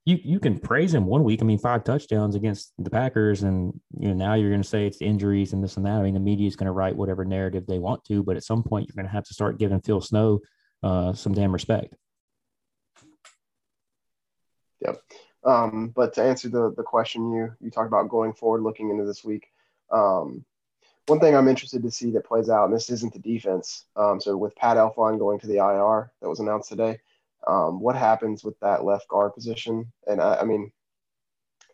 you 0.05 0.19
you 0.23 0.41
can 0.41 0.59
praise 0.59 0.93
him 0.93 1.07
one 1.07 1.23
week. 1.23 1.43
I 1.43 1.45
mean, 1.45 1.59
five 1.59 1.85
touchdowns 1.85 2.35
against 2.35 2.73
the 2.79 2.91
Packers, 2.91 3.45
and 3.45 3.73
you 3.99 4.09
know 4.09 4.15
now 4.15 4.35
you're 4.35 4.51
going 4.51 4.63
to 4.63 4.69
say 4.69 4.87
it's 4.87 5.01
injuries 5.01 5.53
and 5.53 5.63
this 5.63 5.77
and 5.77 5.87
that. 5.87 5.93
I 5.93 6.03
mean, 6.03 6.15
the 6.15 6.21
media 6.21 6.49
is 6.49 6.57
going 6.57 6.67
to 6.67 6.73
write 6.73 6.97
whatever 6.97 7.25
narrative 7.25 7.67
they 7.67 7.79
want 7.79 8.05
to, 8.07 8.23
but 8.23 8.37
at 8.37 8.45
some 8.45 8.63
point 8.63 8.89
you're 8.89 9.01
going 9.01 9.09
to 9.09 9.13
have 9.13 9.25
to 9.25 9.35
start 9.35 9.59
giving 9.59 9.81
Phil 9.81 10.01
Snow 10.01 10.41
uh, 10.83 11.13
some 11.13 11.35
damn 11.35 11.53
respect. 11.53 11.95
Yep. 14.81 15.01
Um, 15.45 15.93
but 15.95 16.15
to 16.15 16.23
answer 16.23 16.49
the 16.49 16.73
the 16.77 16.83
question 16.83 17.33
you 17.33 17.53
you 17.61 17.71
talked 17.71 17.89
about 17.89 18.09
going 18.09 18.33
forward, 18.33 18.63
looking 18.63 18.91
into 18.91 19.05
this 19.05 19.23
week, 19.23 19.47
um, 19.93 20.45
one 21.07 21.21
thing 21.21 21.37
I'm 21.37 21.49
interested 21.49 21.83
to 21.83 21.91
see 21.93 22.11
that 22.13 22.27
plays 22.27 22.49
out, 22.49 22.65
and 22.65 22.75
this 22.75 22.91
isn't 22.91 23.13
the 23.13 23.21
defense. 23.21 23.85
Um, 23.95 24.21
so 24.21 24.37
with 24.37 24.57
Pat 24.57 24.77
Elflein 24.77 25.19
going 25.19 25.39
to 25.41 25.47
the 25.47 25.59
IR 25.59 26.11
that 26.21 26.29
was 26.29 26.41
announced 26.41 26.69
today, 26.69 26.99
um, 27.47 27.81
what 27.81 27.97
happens 27.97 28.45
with 28.45 28.59
that 28.61 28.85
left 28.85 29.09
guard 29.09 29.35
position? 29.35 29.93
And 30.07 30.21
I, 30.21 30.37
I, 30.37 30.45
mean, 30.45 30.71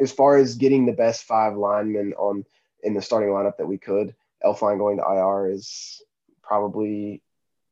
as 0.00 0.12
far 0.12 0.36
as 0.36 0.56
getting 0.56 0.86
the 0.86 0.92
best 0.92 1.24
five 1.24 1.56
linemen 1.56 2.14
on 2.14 2.44
in 2.82 2.94
the 2.94 3.02
starting 3.02 3.30
lineup 3.30 3.56
that 3.58 3.66
we 3.66 3.78
could, 3.78 4.14
Elflein 4.44 4.78
going 4.78 4.98
to 4.98 5.04
IR 5.04 5.50
is 5.50 6.02
probably 6.42 7.22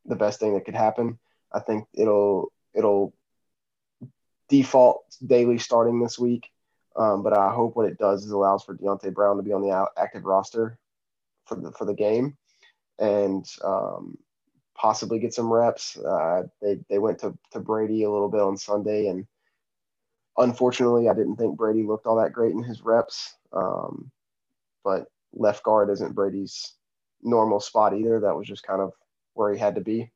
the 0.04 0.16
best 0.16 0.40
thing 0.40 0.54
that 0.54 0.64
could 0.64 0.74
happen. 0.74 1.18
I 1.52 1.60
think 1.60 1.86
it'll 1.94 2.52
it'll 2.74 3.14
default 4.48 5.04
Daly 5.24 5.58
starting 5.58 6.00
this 6.00 6.18
week, 6.18 6.50
um, 6.96 7.22
but 7.22 7.36
I 7.36 7.52
hope 7.52 7.76
what 7.76 7.88
it 7.88 7.98
does 7.98 8.24
is 8.24 8.32
allows 8.32 8.64
for 8.64 8.76
Deonte 8.76 9.14
Brown 9.14 9.36
to 9.36 9.42
be 9.42 9.52
on 9.52 9.62
the 9.62 9.88
active 9.96 10.24
roster 10.24 10.78
for 11.46 11.54
the 11.54 11.72
for 11.72 11.84
the 11.84 11.94
game, 11.94 12.36
and 12.98 13.48
um, 13.64 14.18
possibly 14.76 15.18
get 15.18 15.34
some 15.34 15.52
reps. 15.52 15.96
Uh, 15.96 16.44
they 16.60 16.78
they 16.88 16.98
went 16.98 17.18
to 17.20 17.36
to 17.52 17.60
Brady 17.60 18.02
a 18.04 18.10
little 18.10 18.28
bit 18.28 18.40
on 18.40 18.56
Sunday, 18.56 19.08
and 19.08 19.26
unfortunately, 20.36 21.08
I 21.08 21.14
didn't 21.14 21.36
think 21.36 21.56
Brady 21.56 21.82
looked 21.82 22.06
all 22.06 22.16
that 22.16 22.32
great 22.32 22.52
in 22.52 22.62
his 22.62 22.82
reps. 22.82 23.34
Um, 23.52 24.10
but 24.84 25.06
left 25.32 25.62
guard 25.64 25.90
isn't 25.90 26.14
Brady's 26.14 26.74
normal 27.22 27.60
spot 27.60 27.96
either. 27.96 28.20
That 28.20 28.36
was 28.36 28.46
just 28.46 28.62
kind 28.62 28.80
of 28.80 28.92
where 29.34 29.52
he 29.52 29.58
had 29.58 29.74
to 29.74 29.80
be. 29.80 30.10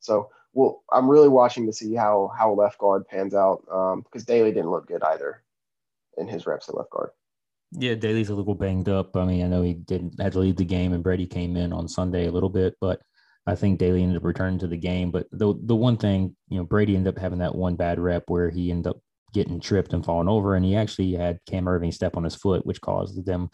So, 0.00 0.30
well, 0.52 0.82
I'm 0.92 1.08
really 1.08 1.28
watching 1.28 1.66
to 1.66 1.72
see 1.72 1.94
how 1.94 2.32
how 2.36 2.52
left 2.52 2.78
guard 2.78 3.06
pans 3.06 3.34
out 3.34 3.62
um, 3.70 4.02
because 4.02 4.24
Daly 4.24 4.52
didn't 4.52 4.70
look 4.70 4.88
good 4.88 5.02
either 5.02 5.42
in 6.16 6.26
his 6.26 6.46
reps 6.46 6.68
at 6.68 6.76
left 6.76 6.90
guard. 6.90 7.10
Yeah, 7.72 7.94
Daly's 7.94 8.30
a 8.30 8.34
little 8.34 8.54
banged 8.54 8.88
up. 8.88 9.14
I 9.14 9.26
mean, 9.26 9.44
I 9.44 9.48
know 9.48 9.62
he 9.62 9.74
didn't 9.74 10.18
have 10.20 10.32
to 10.32 10.38
lead 10.38 10.56
the 10.56 10.64
game, 10.64 10.94
and 10.94 11.02
Brady 11.02 11.26
came 11.26 11.56
in 11.56 11.72
on 11.72 11.86
Sunday 11.86 12.26
a 12.26 12.32
little 12.32 12.48
bit, 12.48 12.76
but 12.80 13.02
I 13.48 13.54
think 13.54 13.78
Daly 13.78 14.02
ended 14.02 14.18
up 14.18 14.24
returning 14.24 14.58
to 14.58 14.66
the 14.66 14.76
game. 14.76 15.10
But 15.10 15.26
the 15.32 15.54
the 15.62 15.74
one 15.74 15.96
thing, 15.96 16.36
you 16.48 16.58
know, 16.58 16.64
Brady 16.64 16.94
ended 16.94 17.16
up 17.16 17.20
having 17.20 17.38
that 17.38 17.54
one 17.54 17.76
bad 17.76 17.98
rep 17.98 18.24
where 18.28 18.50
he 18.50 18.70
ended 18.70 18.88
up 18.88 19.00
getting 19.32 19.58
tripped 19.58 19.94
and 19.94 20.04
falling 20.04 20.28
over, 20.28 20.54
and 20.54 20.64
he 20.64 20.76
actually 20.76 21.14
had 21.14 21.40
Cam 21.48 21.64
Erving 21.64 21.94
step 21.94 22.16
on 22.16 22.24
his 22.24 22.34
foot, 22.34 22.66
which 22.66 22.82
caused 22.82 23.24
them 23.24 23.48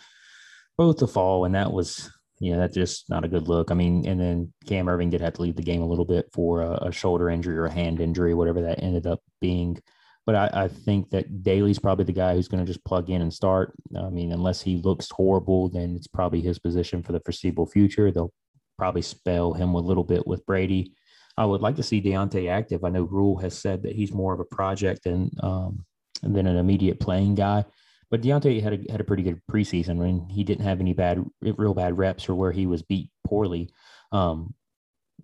both 0.77 0.99
to 0.99 1.07
fall, 1.07 1.45
and 1.45 1.55
that 1.55 1.73
was 1.73 2.11
you 2.41 2.53
know 2.53 2.59
that's 2.59 2.75
just 2.75 3.09
not 3.09 3.25
a 3.25 3.29
good 3.29 3.47
look. 3.47 3.71
I 3.71 3.75
mean, 3.75 4.05
and 4.07 4.21
then 4.21 4.53
Cam 4.67 4.87
Erving 4.87 5.11
did 5.11 5.21
have 5.21 5.35
to 5.35 5.43
leave 5.43 5.57
the 5.57 5.63
game 5.63 5.83
a 5.83 5.89
little 5.89 6.05
bit 6.05 6.29
for 6.33 6.63
a, 6.63 6.89
a 6.89 6.93
shoulder 6.93 7.31
injury 7.31 7.57
or 7.57 7.67
a 7.67 7.73
hand 7.73 8.01
injury, 8.01 8.35
whatever 8.35 8.63
that 8.63 8.83
ended 8.83 9.07
up 9.07 9.21
being. 9.41 9.79
But 10.27 10.35
I, 10.35 10.51
I 10.65 10.69
think 10.69 11.11
that 11.11 11.43
Daly's 11.45 11.79
probably 11.79 12.07
the 12.07 12.13
guy 12.13 12.35
who's 12.35 12.49
going 12.49 12.65
to 12.65 12.67
just 12.67 12.85
plug 12.85 13.11
in 13.11 13.23
and 13.23 13.33
start. 13.33 13.75
I 13.97 14.09
mean, 14.09 14.33
unless 14.33 14.61
he 14.61 14.79
looks 14.79 15.09
horrible, 15.11 15.69
then 15.69 15.95
it's 15.95 16.07
probably 16.07 16.41
his 16.41 16.59
position 16.59 17.03
for 17.03 17.13
the 17.13 17.21
foreseeable 17.21 17.67
future. 17.67 18.11
They'll 18.11 18.33
probably 18.79 19.03
spell 19.03 19.53
him 19.53 19.75
a 19.75 19.81
little 19.81 20.05
bit 20.05 20.27
with 20.27 20.47
Brady. 20.47 20.93
I 21.37 21.45
would 21.45 21.61
like 21.61 21.77
to 21.77 21.83
see 21.83 22.01
Deonte 22.01 22.49
active. 22.49 22.85
I 22.85 22.91
know 22.91 23.03
Rhule 23.03 23.39
has 23.39 23.59
said 23.59 23.83
that 23.83 23.97
he's 23.97 24.13
more 24.13 24.33
of 24.33 24.41
a 24.41 24.45
project 24.45 25.05
than 25.05 25.31
um, 25.43 25.85
than 26.23 26.47
an 26.47 26.57
immediate 26.57 27.01
playing 27.01 27.35
guy. 27.35 27.65
But 28.11 28.23
Deonte 28.23 28.63
had 28.63 28.73
a, 28.75 28.93
had 28.93 29.01
a 29.01 29.05
pretty 29.05 29.23
good 29.23 29.41
preseason. 29.51 29.99
Mean, 29.99 30.29
he 30.29 30.45
didn't 30.45 30.65
have 30.65 30.81
any 30.81 30.93
bad, 30.93 31.25
real 31.41 31.75
bad 31.75 31.99
reps 31.99 32.29
or 32.29 32.35
where 32.35 32.53
he 32.53 32.67
was 32.67 32.83
beat 32.83 33.11
poorly. 33.27 33.71
Um, 34.13 34.55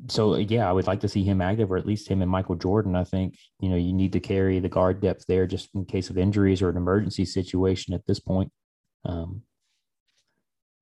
so 0.08 0.36
yeah, 0.36 0.68
I 0.68 0.72
would 0.72 0.86
like 0.86 1.00
to 1.00 1.08
see 1.08 1.22
him 1.22 1.40
active, 1.40 1.70
or 1.70 1.76
at 1.76 1.86
least 1.86 2.08
him 2.08 2.22
and 2.22 2.30
Michael 2.30 2.54
Jordan. 2.54 2.96
I 2.96 3.04
think 3.04 3.36
you 3.60 3.68
know 3.68 3.76
you 3.76 3.92
need 3.92 4.12
to 4.14 4.20
carry 4.20 4.58
the 4.58 4.68
guard 4.68 5.00
depth 5.00 5.24
there 5.28 5.46
just 5.46 5.68
in 5.74 5.84
case 5.84 6.10
of 6.10 6.18
injuries 6.18 6.62
or 6.62 6.70
an 6.70 6.76
emergency 6.76 7.24
situation 7.24 7.94
at 7.94 8.06
this 8.06 8.18
point. 8.20 8.50
Um, 9.04 9.42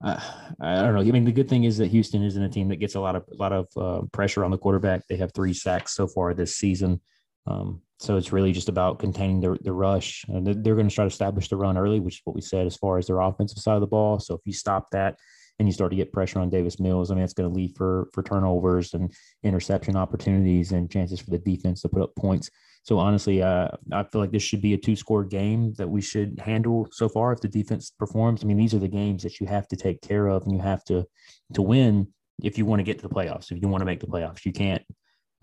uh, 0.05 0.21
I 0.61 0.77
don't 0.77 0.95
know. 0.95 1.01
I 1.01 1.05
mean, 1.05 1.25
the 1.25 1.33
good 1.33 1.49
thing 1.49 1.65
is 1.65 1.79
that 1.79 1.91
Houston 1.91 2.23
isn't 2.23 2.43
a 2.43 2.49
team 2.49 2.69
that 2.69 2.77
gets 2.77 2.95
a 2.95 3.01
lot 3.01 3.17
of 3.17 3.25
a 3.33 3.37
lot 3.37 3.53
of 3.53 3.67
uh, 3.77 4.07
pressure 4.13 4.45
on 4.45 4.51
the 4.51 4.59
quarterback. 4.59 5.03
They 5.09 5.17
have 5.17 5.33
three 5.35 5.53
sacks 5.53 5.95
so 5.95 6.07
far 6.07 6.35
this 6.35 6.57
season, 6.57 7.01
um, 7.47 7.83
so 7.99 8.17
it's 8.17 8.33
really 8.33 8.53
just 8.53 8.69
about 8.69 9.01
containing 9.01 9.41
the 9.41 9.59
the 9.61 9.73
rush. 9.73 10.25
Uh, 10.33 10.41
they're 10.43 10.77
going 10.77 10.89
to 10.89 10.95
try 10.95 11.05
to 11.05 11.11
establish 11.11 11.49
the 11.49 11.57
run 11.57 11.77
early, 11.77 11.99
which 11.99 12.17
is 12.17 12.21
what 12.25 12.37
we 12.37 12.43
said 12.43 12.67
as 12.67 12.77
far 12.77 12.99
as 12.99 13.09
their 13.09 13.21
offensive 13.21 13.59
side 13.59 13.75
of 13.75 13.81
the 13.81 13.89
ball. 13.89 14.21
So 14.21 14.35
if 14.35 14.41
you 14.45 14.53
stop 14.53 14.91
that 14.93 15.17
and 15.59 15.67
you 15.67 15.73
start 15.73 15.91
to 15.91 15.97
get 15.97 16.13
pressure 16.13 16.39
on 16.39 16.49
Davis 16.49 16.79
Mills, 16.79 17.11
I 17.11 17.17
mean, 17.17 17.25
it's 17.25 17.33
going 17.33 17.49
to 17.49 17.55
lead 17.55 17.77
for 17.77 18.09
for 18.13 18.23
turnovers 18.23 18.95
and 18.95 19.13
interception 19.43 19.97
opportunities 19.97 20.71
and 20.71 20.89
chances 20.89 21.19
for 21.19 21.31
the 21.31 21.39
defense 21.39 21.83
to 21.83 21.89
put 21.89 22.03
up 22.03 22.15
points. 22.15 22.51
So 22.89 22.99
honestly, 22.99 23.43
uh, 23.43 23.69
I 23.93 24.03
feel 24.05 24.23
like 24.23 24.31
this 24.31 24.43
should 24.43 24.63
be 24.63 24.73
a 24.73 24.79
two 24.79 24.97
score 24.97 25.23
game 25.23 25.75
that 25.75 25.87
we 25.87 26.01
should 26.01 26.41
handle 26.41 26.89
so 26.91 27.07
far 27.07 27.35
if 27.35 27.41
the 27.43 27.47
defense 27.47 27.91
performs. 27.91 28.43
I 28.43 28.47
mean, 28.47 28.57
these 28.57 28.73
are 28.73 28.79
the 28.79 28.89
games 28.89 29.23
that 29.25 29.41
you 29.41 29.47
have 29.47 29.69
to 29.69 29.77
take 29.77 30.01
care 30.01 30.27
of 30.27 30.45
and 30.45 30.55
you 30.55 30.63
have 30.63 30.83
to 30.85 31.05
to 31.53 31.61
win 31.61 32.09
if 32.43 32.57
you 32.57 32.65
want 32.65 32.81
to 32.81 32.85
get 32.85 32.99
to 32.99 33.07
the 33.07 33.15
playoffs. 33.15 33.53
If 33.53 33.61
you 33.61 33.69
want 33.69 33.83
to 33.83 33.85
make 33.85 34.01
the 34.01 34.07
playoffs, 34.07 34.47
you 34.47 34.53
can't 34.53 34.83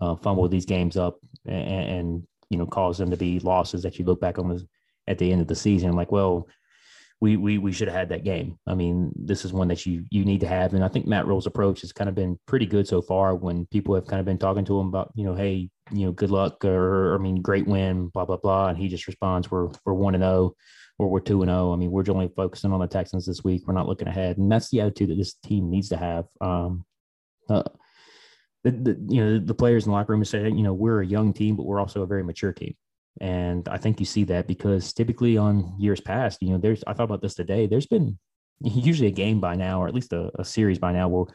uh, 0.00 0.16
fumble 0.16 0.48
these 0.48 0.66
games 0.66 0.96
up 0.96 1.20
and, 1.46 1.90
and, 1.90 2.26
you 2.50 2.58
know 2.58 2.66
cause 2.66 2.98
them 2.98 3.10
to 3.10 3.16
be 3.16 3.38
losses 3.38 3.84
that 3.84 3.96
you 3.96 4.04
look 4.04 4.20
back 4.20 4.40
on 4.40 4.68
at 5.06 5.18
the 5.18 5.30
end 5.30 5.40
of 5.40 5.46
the 5.46 5.54
season 5.54 5.92
like, 5.92 6.10
well, 6.10 6.48
we 7.20 7.36
we 7.36 7.58
we 7.58 7.72
should 7.72 7.88
have 7.88 7.96
had 7.96 8.10
that 8.10 8.24
game. 8.24 8.58
I 8.66 8.74
mean, 8.74 9.10
this 9.16 9.44
is 9.44 9.52
one 9.52 9.68
that 9.68 9.86
you 9.86 10.04
you 10.10 10.24
need 10.24 10.40
to 10.40 10.48
have, 10.48 10.74
and 10.74 10.84
I 10.84 10.88
think 10.88 11.06
Matt 11.06 11.26
Rhule's 11.26 11.46
approach 11.46 11.80
has 11.80 11.92
kind 11.92 12.08
of 12.08 12.14
been 12.14 12.38
pretty 12.46 12.66
good 12.66 12.86
so 12.86 13.00
far. 13.00 13.34
When 13.34 13.66
people 13.66 13.94
have 13.94 14.06
kind 14.06 14.20
of 14.20 14.26
been 14.26 14.38
talking 14.38 14.66
to 14.66 14.78
him 14.78 14.88
about, 14.88 15.12
you 15.14 15.24
know, 15.24 15.34
hey, 15.34 15.70
you 15.92 16.06
know, 16.06 16.12
good 16.12 16.30
luck, 16.30 16.62
or 16.64 17.14
I 17.14 17.18
mean, 17.18 17.40
great 17.40 17.66
win, 17.66 18.08
blah 18.08 18.26
blah 18.26 18.36
blah, 18.36 18.68
and 18.68 18.78
he 18.78 18.88
just 18.88 19.06
responds, 19.06 19.50
"We're 19.50 19.68
we're 19.86 19.94
one 19.94 20.14
and 20.14 20.22
zero, 20.22 20.32
oh, 20.34 20.56
or 20.98 21.08
we're 21.08 21.20
two 21.20 21.40
and 21.40 21.48
zero." 21.48 21.70
Oh. 21.70 21.72
I 21.72 21.76
mean, 21.76 21.90
we're 21.90 22.04
only 22.10 22.30
focusing 22.36 22.72
on 22.72 22.80
the 22.80 22.86
Texans 22.86 23.24
this 23.24 23.42
week. 23.42 23.62
We're 23.66 23.74
not 23.74 23.88
looking 23.88 24.08
ahead, 24.08 24.36
and 24.36 24.52
that's 24.52 24.68
the 24.70 24.82
attitude 24.82 25.08
that 25.10 25.16
this 25.16 25.34
team 25.34 25.70
needs 25.70 25.88
to 25.90 25.96
have. 25.96 26.26
Um, 26.42 26.84
uh, 27.48 27.62
the, 28.62 28.72
the 28.72 29.06
you 29.08 29.24
know 29.24 29.38
the 29.38 29.54
players 29.54 29.86
in 29.86 29.90
the 29.90 29.96
locker 29.96 30.12
room 30.12 30.24
say, 30.24 30.44
you 30.44 30.62
know, 30.62 30.74
we're 30.74 31.00
a 31.00 31.06
young 31.06 31.32
team, 31.32 31.56
but 31.56 31.64
we're 31.64 31.80
also 31.80 32.02
a 32.02 32.06
very 32.06 32.24
mature 32.24 32.52
team. 32.52 32.74
And 33.20 33.68
I 33.68 33.78
think 33.78 34.00
you 34.00 34.06
see 34.06 34.24
that 34.24 34.46
because 34.46 34.92
typically 34.92 35.36
on 35.36 35.74
years 35.78 36.00
past, 36.00 36.42
you 36.42 36.50
know, 36.50 36.58
there's, 36.58 36.84
I 36.86 36.92
thought 36.92 37.04
about 37.04 37.22
this 37.22 37.34
today, 37.34 37.66
there's 37.66 37.86
been 37.86 38.18
usually 38.60 39.08
a 39.08 39.12
game 39.12 39.40
by 39.40 39.56
now, 39.56 39.82
or 39.82 39.88
at 39.88 39.94
least 39.94 40.12
a, 40.12 40.30
a 40.38 40.44
series 40.44 40.78
by 40.78 40.92
now, 40.92 41.08
where 41.08 41.26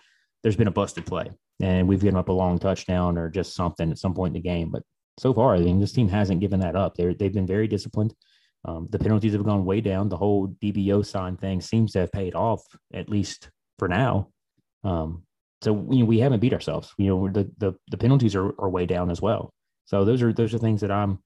there's 0.44 0.56
been 0.56 0.68
a 0.68 0.72
busted 0.72 1.06
play 1.06 1.30
and 1.62 1.88
we've 1.88 2.02
given 2.02 2.18
up 2.18 2.30
a 2.30 2.34
long 2.34 2.60
touchdown 2.60 3.18
or 3.18 3.30
just 3.30 3.56
something 3.56 3.92
at 3.92 3.98
some 3.98 4.14
point 4.14 4.36
in 4.36 4.42
the 4.42 4.50
game. 4.50 4.70
But 4.70 4.84
so 5.20 5.34
far, 5.34 5.56
I 5.56 5.60
mean, 5.60 5.80
this 5.80 5.92
team 5.92 6.08
hasn't 6.08 6.42
given 6.42 6.60
that 6.62 6.76
up. 6.76 6.96
They're, 6.96 7.14
they've 7.14 7.34
been 7.34 7.48
very 7.48 7.68
disciplined. 7.68 8.14
Um, 8.66 8.88
the 8.92 9.00
penalties 9.00 9.34
have 9.34 9.44
gone 9.44 9.66
way 9.66 9.82
down. 9.82 10.10
The 10.10 10.18
whole 10.18 10.50
DBO 10.62 11.06
sign 11.06 11.38
thing 11.38 11.62
seems 11.62 11.94
to 11.94 12.00
have 12.00 12.12
paid 12.12 12.36
off, 12.36 12.62
at 12.94 13.10
least 13.10 13.50
for 13.80 13.88
now. 13.88 14.30
Um, 14.84 15.24
so 15.62 15.88
you 15.92 16.00
know, 16.00 16.06
we 16.06 16.20
haven't 16.20 16.40
beat 16.40 16.54
ourselves. 16.54 16.92
You 16.98 17.08
know, 17.08 17.30
the 17.30 17.52
the, 17.58 17.74
the 17.90 17.98
penalties 17.98 18.36
are, 18.36 18.48
are 18.60 18.70
way 18.70 18.86
down 18.86 19.10
as 19.10 19.22
well. 19.22 19.54
So 19.86 20.06
those 20.06 20.22
are 20.22 20.34
those 20.34 20.54
are 20.54 20.60
things 20.60 20.82
that 20.82 20.92
I'm 20.92 21.20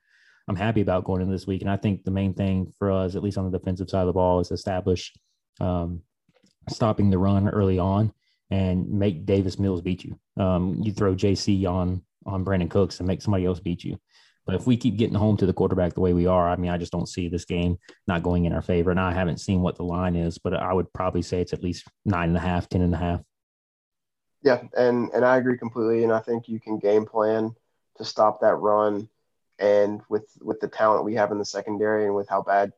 I'm 0.47 0.55
happy 0.55 0.81
about 0.81 1.05
going 1.05 1.21
into 1.21 1.33
this 1.33 1.47
week. 1.47 1.61
And 1.61 1.71
I 1.71 1.77
think 1.77 2.03
the 2.03 2.11
main 2.11 2.33
thing 2.33 2.71
for 2.77 2.91
us, 2.91 3.15
at 3.15 3.23
least 3.23 3.37
on 3.37 3.49
the 3.49 3.57
defensive 3.57 3.89
side 3.89 4.01
of 4.01 4.07
the 4.07 4.13
ball, 4.13 4.39
is 4.39 4.51
establish 4.51 5.11
um, 5.59 6.01
stopping 6.69 7.09
the 7.09 7.17
run 7.17 7.49
early 7.49 7.79
on 7.79 8.13
and 8.51 8.89
make 8.89 9.25
Davis 9.25 9.57
Mills 9.57 9.81
beat 9.81 10.03
you. 10.03 10.19
Um, 10.37 10.79
you 10.83 10.91
throw 10.91 11.15
JC 11.15 11.67
on 11.67 12.03
on 12.27 12.43
Brandin 12.43 12.69
Cooks 12.69 12.99
and 12.99 13.07
make 13.07 13.21
somebody 13.21 13.45
else 13.45 13.59
beat 13.59 13.83
you. 13.83 13.99
But 14.45 14.55
if 14.55 14.67
we 14.67 14.77
keep 14.77 14.97
getting 14.97 15.15
home 15.15 15.37
to 15.37 15.45
the 15.45 15.53
quarterback 15.53 15.93
the 15.93 16.01
way 16.01 16.13
we 16.13 16.27
are, 16.27 16.47
I 16.47 16.55
mean, 16.55 16.69
I 16.69 16.77
just 16.77 16.91
don't 16.91 17.09
see 17.09 17.27
this 17.27 17.45
game 17.45 17.77
not 18.07 18.23
going 18.23 18.45
in 18.45 18.53
our 18.53 18.61
favor. 18.61 18.91
And 18.91 18.99
I 18.99 19.11
haven't 19.11 19.39
seen 19.39 19.61
what 19.61 19.75
the 19.75 19.83
line 19.83 20.15
is, 20.15 20.37
but 20.37 20.53
I 20.53 20.71
would 20.71 20.91
probably 20.93 21.23
say 21.23 21.41
it's 21.41 21.53
at 21.53 21.63
least 21.63 21.87
nine 22.05 22.29
and 22.29 22.37
a 22.37 22.41
half, 22.41 22.69
ten 22.69 22.81
and 22.81 22.93
a 22.93 22.97
half. 22.97 23.21
Yeah, 24.43 24.61
and 24.77 25.09
and 25.13 25.25
I 25.25 25.37
agree 25.37 25.57
completely. 25.57 26.03
And 26.03 26.13
I 26.13 26.19
think 26.19 26.47
you 26.47 26.59
can 26.59 26.77
game 26.77 27.05
plan 27.05 27.55
to 27.97 28.05
stop 28.05 28.41
that 28.41 28.55
run 28.55 29.09
and 29.59 30.01
with 30.09 30.25
with 30.41 30.59
the 30.59 30.67
talent 30.67 31.05
we 31.05 31.15
have 31.15 31.31
in 31.31 31.37
the 31.37 31.45
secondary 31.45 32.05
and 32.05 32.15
with 32.15 32.27
how 32.29 32.41
bad 32.41 32.73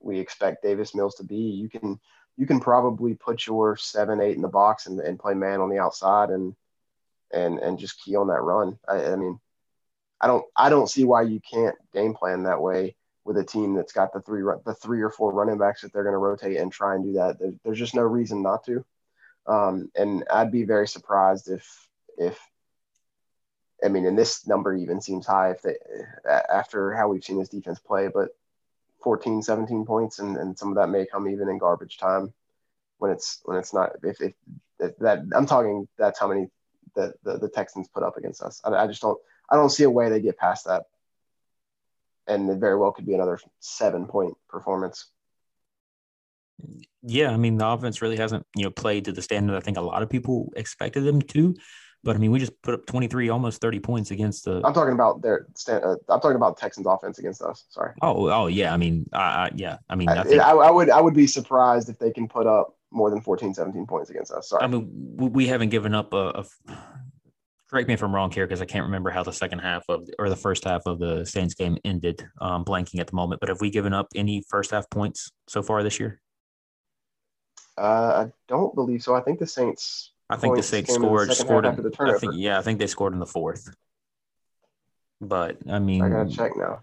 we 0.00 0.18
expect 0.18 0.62
Davis 0.62 0.94
Mills 0.94 1.16
to 1.16 1.24
be, 1.24 1.36
you 1.36 1.68
can 1.68 1.98
you 2.36 2.46
can 2.46 2.60
probably 2.60 3.14
put 3.14 3.46
your 3.46 3.76
seven, 3.76 4.20
eight 4.20 4.36
in 4.36 4.42
the 4.42 4.48
box 4.48 4.86
and, 4.86 5.00
and 5.00 5.18
play 5.18 5.34
man 5.34 5.60
on 5.60 5.70
the 5.70 5.78
outside 5.78 6.30
and 6.30 6.54
and 7.32 7.58
and 7.58 7.78
just 7.78 8.02
key 8.02 8.16
on 8.16 8.28
that 8.28 8.42
run. 8.42 8.78
I, 8.88 9.12
I 9.12 9.16
mean, 9.16 9.40
I 10.20 10.26
don't 10.26 10.44
I 10.56 10.70
don't 10.70 10.90
see 10.90 11.04
why 11.04 11.22
you 11.22 11.40
can't 11.40 11.76
game 11.92 12.14
plan 12.14 12.44
that 12.44 12.60
way 12.60 12.96
with 13.24 13.38
a 13.38 13.44
team 13.44 13.74
that's 13.74 13.92
got 13.92 14.12
the 14.12 14.20
three 14.20 14.42
the 14.64 14.74
three 14.74 15.00
or 15.00 15.10
four 15.10 15.32
running 15.32 15.58
backs 15.58 15.82
that 15.82 15.92
they're 15.92 16.04
going 16.04 16.12
to 16.12 16.18
rotate 16.18 16.58
and 16.58 16.70
try 16.70 16.94
and 16.94 17.04
do 17.04 17.12
that. 17.14 17.38
There, 17.38 17.52
there's 17.64 17.78
just 17.78 17.94
no 17.94 18.02
reason 18.02 18.42
not 18.42 18.64
to. 18.66 18.84
Um, 19.46 19.90
and 19.94 20.24
I'd 20.32 20.52
be 20.52 20.64
very 20.64 20.88
surprised 20.88 21.48
if 21.48 21.88
if 22.16 22.38
I 23.84 23.88
mean, 23.88 24.06
and 24.06 24.16
this 24.16 24.46
number 24.46 24.74
even 24.74 25.00
seems 25.00 25.26
high 25.26 25.50
if 25.50 25.62
they 25.62 25.76
after 26.52 26.94
how 26.94 27.08
we've 27.08 27.24
seen 27.24 27.38
this 27.38 27.48
defense 27.48 27.78
play, 27.78 28.08
but 28.08 28.30
14, 29.02 29.42
17 29.42 29.84
points, 29.84 30.18
and, 30.18 30.36
and 30.36 30.58
some 30.58 30.70
of 30.70 30.76
that 30.76 30.88
may 30.88 31.06
come 31.06 31.28
even 31.28 31.48
in 31.48 31.58
garbage 31.58 31.98
time 31.98 32.32
when 32.98 33.10
it's 33.10 33.40
when 33.44 33.58
it's 33.58 33.74
not 33.74 33.92
if, 34.02 34.20
if, 34.20 34.32
if 34.80 34.96
that 34.98 35.20
I'm 35.34 35.46
talking 35.46 35.86
that's 35.98 36.18
how 36.18 36.28
many 36.28 36.48
that 36.96 37.14
the, 37.22 37.38
the 37.38 37.48
Texans 37.48 37.88
put 37.88 38.02
up 38.02 38.16
against 38.16 38.42
us. 38.42 38.60
I, 38.64 38.70
I 38.70 38.86
just 38.86 39.02
don't 39.02 39.18
I 39.50 39.56
don't 39.56 39.70
see 39.70 39.84
a 39.84 39.90
way 39.90 40.08
they 40.08 40.20
get 40.20 40.38
past 40.38 40.66
that, 40.66 40.84
and 42.26 42.48
it 42.48 42.58
very 42.58 42.78
well 42.78 42.92
could 42.92 43.06
be 43.06 43.14
another 43.14 43.38
seven 43.60 44.06
point 44.06 44.34
performance. 44.48 45.06
Yeah, 47.02 47.30
I 47.30 47.36
mean 47.36 47.58
the 47.58 47.68
offense 47.68 48.00
really 48.00 48.16
hasn't 48.16 48.46
you 48.56 48.64
know 48.64 48.70
played 48.70 49.04
to 49.06 49.12
the 49.12 49.22
standard 49.22 49.56
I 49.56 49.60
think 49.60 49.76
a 49.76 49.82
lot 49.82 50.02
of 50.02 50.08
people 50.08 50.52
expected 50.56 51.02
them 51.02 51.20
to. 51.20 51.54
But 52.04 52.16
I 52.16 52.18
mean, 52.18 52.30
we 52.30 52.38
just 52.38 52.60
put 52.62 52.74
up 52.74 52.86
23, 52.86 53.30
almost 53.30 53.60
30 53.62 53.80
points 53.80 54.10
against 54.10 54.44
the. 54.44 54.60
I'm 54.62 54.74
talking 54.74 54.92
about 54.92 55.22
their. 55.22 55.46
Uh, 55.66 55.96
I'm 56.10 56.20
talking 56.20 56.36
about 56.36 56.58
Texans 56.58 56.86
offense 56.86 57.18
against 57.18 57.40
us. 57.40 57.64
Sorry. 57.70 57.94
Oh, 58.02 58.28
oh 58.28 58.46
yeah. 58.46 58.74
I 58.74 58.76
mean, 58.76 59.08
uh, 59.12 59.48
yeah. 59.54 59.78
I 59.88 59.96
mean, 59.96 60.10
I, 60.10 60.20
I, 60.20 60.22
think, 60.22 60.42
I, 60.42 60.50
I, 60.50 60.70
would, 60.70 60.90
I 60.90 61.00
would 61.00 61.14
be 61.14 61.26
surprised 61.26 61.88
if 61.88 61.98
they 61.98 62.10
can 62.10 62.28
put 62.28 62.46
up 62.46 62.76
more 62.90 63.08
than 63.08 63.22
14, 63.22 63.54
17 63.54 63.86
points 63.86 64.10
against 64.10 64.32
us. 64.32 64.50
Sorry. 64.50 64.62
I 64.62 64.66
mean, 64.66 64.88
we 65.16 65.46
haven't 65.46 65.70
given 65.70 65.94
up 65.94 66.12
a. 66.12 66.44
a 66.68 66.76
correct 67.70 67.88
me 67.88 67.94
if 67.94 68.02
I'm 68.02 68.14
wrong 68.14 68.30
here 68.30 68.46
because 68.46 68.60
I 68.60 68.66
can't 68.66 68.84
remember 68.84 69.10
how 69.10 69.24
the 69.24 69.32
second 69.32 69.58
half 69.58 69.84
of 69.88 70.06
or 70.18 70.28
the 70.28 70.36
first 70.36 70.62
half 70.62 70.82
of 70.86 70.98
the 70.98 71.24
Saints 71.24 71.54
game 71.54 71.78
ended. 71.84 72.24
Um, 72.40 72.64
blanking 72.64 73.00
at 73.00 73.06
the 73.06 73.16
moment, 73.16 73.40
but 73.40 73.48
have 73.48 73.60
we 73.62 73.70
given 73.70 73.94
up 73.94 74.08
any 74.14 74.44
first 74.48 74.70
half 74.70 74.88
points 74.90 75.30
so 75.48 75.62
far 75.62 75.82
this 75.82 75.98
year? 75.98 76.20
Uh, 77.76 78.26
I 78.26 78.32
don't 78.46 78.74
believe 78.74 79.02
so. 79.02 79.14
I 79.14 79.22
think 79.22 79.38
the 79.38 79.46
Saints 79.46 80.12
I 80.30 80.36
think 80.36 80.56
the 80.56 80.62
Saints 80.62 80.92
scored 80.92 81.32
scored 81.32 81.66
in, 81.66 81.92
I 82.00 82.18
think 82.18 82.32
yeah, 82.36 82.58
I 82.58 82.62
think 82.62 82.78
they 82.78 82.86
scored 82.86 83.12
in 83.12 83.18
the 83.18 83.26
fourth. 83.26 83.74
But 85.20 85.58
I 85.68 85.78
mean, 85.78 86.02
I 86.02 86.08
gotta 86.08 86.30
check 86.30 86.52
now. 86.56 86.80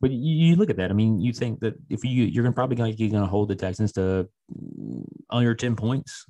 But 0.00 0.10
you, 0.10 0.48
you 0.48 0.56
look 0.56 0.70
at 0.70 0.76
that. 0.76 0.90
I 0.90 0.94
mean, 0.94 1.20
you 1.20 1.32
think 1.32 1.60
that 1.60 1.74
if 1.88 2.04
you 2.04 2.24
you're 2.24 2.44
gonna 2.44 2.54
probably 2.54 2.76
gonna 2.76 2.90
you're 2.90 3.10
gonna 3.10 3.26
hold 3.26 3.48
the 3.48 3.56
Texans 3.56 3.92
to 3.92 4.28
under 5.30 5.54
ten 5.54 5.76
points. 5.76 6.26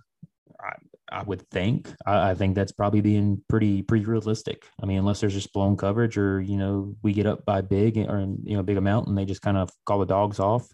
I, 0.61 0.75
I 1.11 1.23
would 1.25 1.43
think. 1.51 1.93
I, 2.07 2.31
I, 2.31 2.35
think 2.35 2.55
that's 2.55 2.73
probably 2.73 3.01
being 3.01 3.43
pretty 3.49 3.83
pretty 3.83 4.05
realistic. 4.05 4.67
I 4.81 4.87
mean, 4.87 4.99
unless 4.99 5.21
there's 5.21 5.35
just 5.35 5.53
blown 5.53 5.77
coverage 5.77 6.17
or 6.17 6.41
you 6.41 6.57
know 6.57 6.95
we 7.03 7.13
get 7.13 7.27
up 7.27 7.45
by 7.45 7.61
big 7.61 7.99
or 7.99 8.21
you 8.21 8.55
know 8.55 8.61
a 8.61 8.65
big 8.65 8.77
amount 8.77 9.09
and 9.09 9.19
they 9.19 9.25
just 9.25 9.43
kind 9.43 9.57
of 9.57 9.71
call 9.85 9.99
the 9.99 10.07
dogs 10.07 10.39
off. 10.39 10.67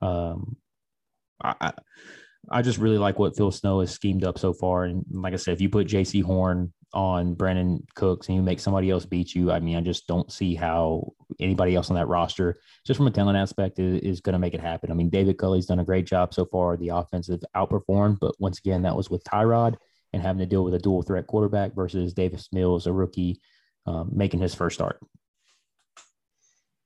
Um, 0.00 0.56
I 1.42 1.54
I 1.60 1.72
just 2.62 2.78
really 2.78 2.98
like 2.98 3.18
what 3.18 3.36
Phil 3.36 3.50
Snow 3.50 3.80
has 3.80 3.90
schemed 3.90 4.24
up 4.24 4.38
so 4.38 4.52
far. 4.52 4.84
And 4.84 5.04
like 5.10 5.32
I 5.32 5.36
said, 5.36 5.54
if 5.54 5.60
you 5.60 5.68
put 5.68 5.86
J.C. 5.86 6.20
Horn 6.20 6.72
on 6.92 7.34
Brandin 7.34 7.80
Cooks 7.94 8.28
and 8.28 8.36
you 8.36 8.42
make 8.42 8.60
somebody 8.60 8.90
else 8.90 9.04
beat 9.04 9.34
you, 9.34 9.50
I 9.50 9.60
mean, 9.60 9.76
I 9.76 9.80
just 9.80 10.06
don't 10.06 10.30
see 10.30 10.54
how 10.54 11.12
anybody 11.40 11.74
else 11.74 11.90
on 11.90 11.96
that 11.96 12.08
roster, 12.08 12.58
just 12.86 12.98
from 12.98 13.06
a 13.06 13.10
talent 13.10 13.36
aspect, 13.36 13.78
is, 13.78 14.00
is 14.02 14.20
going 14.20 14.34
to 14.34 14.38
make 14.38 14.54
it 14.54 14.60
happen. 14.60 14.90
I 14.90 14.94
mean, 14.94 15.10
David 15.10 15.38
Culley's 15.38 15.66
done 15.66 15.80
a 15.80 15.84
great 15.84 16.06
job 16.06 16.32
so 16.32 16.46
far. 16.46 16.76
The 16.76 16.90
offensive 16.90 17.40
outperformed, 17.54 18.18
but 18.20 18.34
once 18.38 18.58
again, 18.58 18.82
that 18.82 18.96
was 18.96 19.10
with 19.10 19.24
Tyrod 19.24 19.76
and 20.12 20.22
having 20.22 20.40
to 20.40 20.46
deal 20.46 20.64
with 20.64 20.74
a 20.74 20.78
dual 20.78 21.02
threat 21.02 21.26
quarterback 21.26 21.74
versus 21.74 22.14
Davis 22.14 22.48
Mills, 22.52 22.86
a 22.86 22.92
rookie, 22.92 23.40
um, 23.86 24.10
making 24.12 24.40
his 24.40 24.54
first 24.54 24.74
start. 24.74 25.00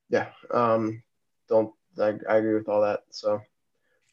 Yeah, 0.09 0.29
um, 0.53 1.03
don't 1.49 1.73
I, 1.99 2.15
I 2.29 2.37
agree 2.37 2.55
with 2.55 2.69
all 2.69 2.83
that. 2.83 3.01
So 3.11 3.41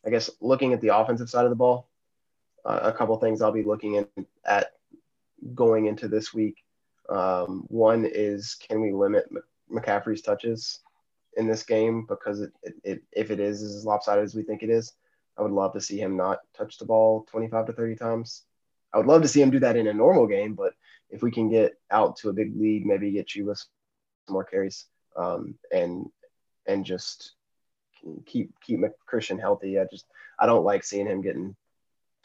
I 0.08 0.10
guess 0.10 0.32
looking 0.40 0.72
at 0.72 0.80
the 0.80 0.96
offensive 0.98 1.30
side 1.30 1.44
of 1.44 1.50
the 1.50 1.58
ball, 1.58 1.90
uh, 2.64 2.80
a 2.84 2.94
couple 2.94 3.18
things 3.18 3.42
I'll 3.42 3.52
be 3.52 3.64
looking 3.64 3.96
in, 3.96 4.26
at 4.46 4.72
going 5.54 5.86
into 5.86 6.08
this 6.08 6.34
week. 6.34 6.64
Um, 7.10 7.66
one 7.68 8.06
is 8.06 8.56
can 8.56 8.80
we 8.80 8.94
limit 8.94 9.30
McCaffrey's 9.70 10.22
touches 10.22 10.80
in 11.36 11.46
this 11.46 11.64
game 11.64 12.06
because 12.08 12.40
it, 12.40 12.52
it, 12.64 12.76
it, 12.84 13.04
if 13.12 13.32
it 13.32 13.42
is 13.42 13.62
as 13.62 13.86
lopsided 13.86 14.24
as 14.24 14.34
we 14.34 14.44
think 14.44 14.64
it 14.64 14.70
is, 14.70 14.94
I 15.38 15.42
would 15.42 15.52
love 15.52 15.74
to 15.74 15.82
see 15.82 16.00
him 16.00 16.16
not 16.16 16.40
touch 16.58 16.78
the 16.78 16.86
ball 16.86 17.28
25 17.30 17.68
to 17.68 17.74
30 17.74 17.96
times. 17.96 18.44
I 18.94 18.98
would 18.98 19.08
love 19.08 19.22
to 19.24 19.28
see 19.28 19.42
him 19.42 19.52
do 19.52 19.60
that 19.60 19.76
in 19.76 19.88
a 19.88 19.94
normal 19.94 20.26
game, 20.26 20.54
but 20.54 20.74
if 21.10 21.22
we 21.22 21.32
can 21.32 21.50
get 21.50 21.74
out 21.92 22.16
to 22.18 22.30
a 22.30 22.34
big 22.34 22.56
lead, 22.58 22.86
maybe 22.86 23.12
get 23.12 23.36
you 23.36 23.46
with 23.46 23.58
some 23.58 24.34
more 24.34 24.46
carries 24.46 24.86
um, 25.18 25.56
and 25.72 26.10
and 26.66 26.86
just 26.86 27.34
keep 28.26 28.52
keep 28.62 28.80
Christian 29.06 29.40
healthy. 29.40 29.80
I 29.80 29.86
just 29.86 30.06
I 30.40 30.46
don't 30.46 30.64
like 30.64 30.84
seeing 30.84 31.08
him 31.08 31.22
getting 31.22 31.56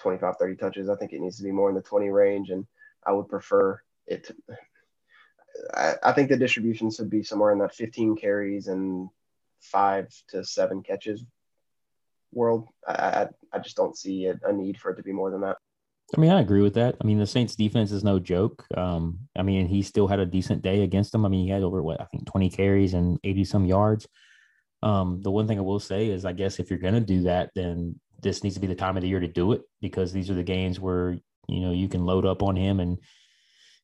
25, 0.01 0.37
30 0.39 0.57
touches. 0.57 0.89
I 0.89 0.97
think 0.97 1.13
it 1.13 1.21
needs 1.21 1.37
to 1.39 1.45
be 1.45 1.53
more 1.53 1.69
in 1.69 1.75
the 1.75 1.83
20 1.83 2.11
range, 2.11 2.51
and 2.51 2.67
I 3.07 3.13
would 3.13 3.29
prefer 3.29 3.81
it. 4.07 4.25
To, 4.25 4.37
I, 5.75 5.95
I 6.03 6.13
think 6.13 6.29
the 6.29 6.37
distribution 6.37 6.91
should 6.91 7.11
be 7.11 7.23
somewhere 7.23 7.53
in 7.53 7.59
that 7.59 7.75
15 7.75 8.17
carries 8.17 8.69
and 8.69 9.09
five 9.61 10.09
to 10.29 10.45
seven 10.45 10.83
catches 10.83 11.25
world. 12.33 12.69
I 12.87 12.93
I, 12.93 13.29
I 13.53 13.59
just 13.59 13.77
don't 13.77 13.97
see 13.97 14.27
a, 14.27 14.39
a 14.45 14.53
need 14.53 14.79
for 14.79 14.91
it 14.91 14.97
to 14.97 15.03
be 15.03 15.13
more 15.13 15.31
than 15.31 15.43
that. 15.43 15.59
I 16.17 16.21
mean, 16.21 16.31
I 16.31 16.41
agree 16.41 16.61
with 16.61 16.75
that. 16.75 16.97
I 17.01 17.07
mean, 17.07 17.19
the 17.19 17.27
Saints 17.27 17.57
defense 17.57 17.91
is 17.91 18.05
no 18.05 18.19
joke. 18.19 18.67
Um, 18.77 19.21
I 19.37 19.43
mean, 19.43 19.67
he 19.67 19.83
still 19.83 20.07
had 20.07 20.19
a 20.19 20.27
decent 20.27 20.61
day 20.61 20.83
against 20.83 21.13
them. 21.13 21.25
I 21.25 21.29
mean, 21.29 21.47
he 21.47 21.51
had 21.51 21.63
over 21.63 21.83
what 21.83 22.01
I 22.01 22.05
think 22.05 22.27
20 22.27 22.51
carries 22.51 22.93
and 22.93 23.19
80 23.25 23.45
some 23.45 23.65
yards. 23.65 24.07
Um, 24.83 25.21
the 25.23 25.31
one 25.31 25.47
thing 25.47 25.59
I 25.59 25.63
will 25.63 25.81
say 25.81 26.09
is, 26.09 26.25
I 26.25 26.33
guess 26.33 26.59
if 26.59 26.71
you're 26.71 26.79
going 26.79 26.95
to 26.95 27.01
do 27.01 27.23
that, 27.23 27.51
then 27.55 27.99
this 28.21 28.43
needs 28.43 28.55
to 28.55 28.61
be 28.61 28.67
the 28.67 28.75
time 28.75 28.97
of 28.97 29.03
the 29.03 29.09
year 29.09 29.21
to 29.21 29.29
do 29.29 29.53
it 29.53 29.63
because 29.81 30.13
these 30.13 30.31
are 30.31 30.35
the 30.35 30.43
games 30.43 30.79
where 30.81 31.19
you 31.49 31.61
know 31.61 31.73
you 31.73 31.89
can 31.89 32.05
load 32.05 32.25
up 32.25 32.43
on 32.43 32.57
him 32.57 32.81
and 32.81 32.99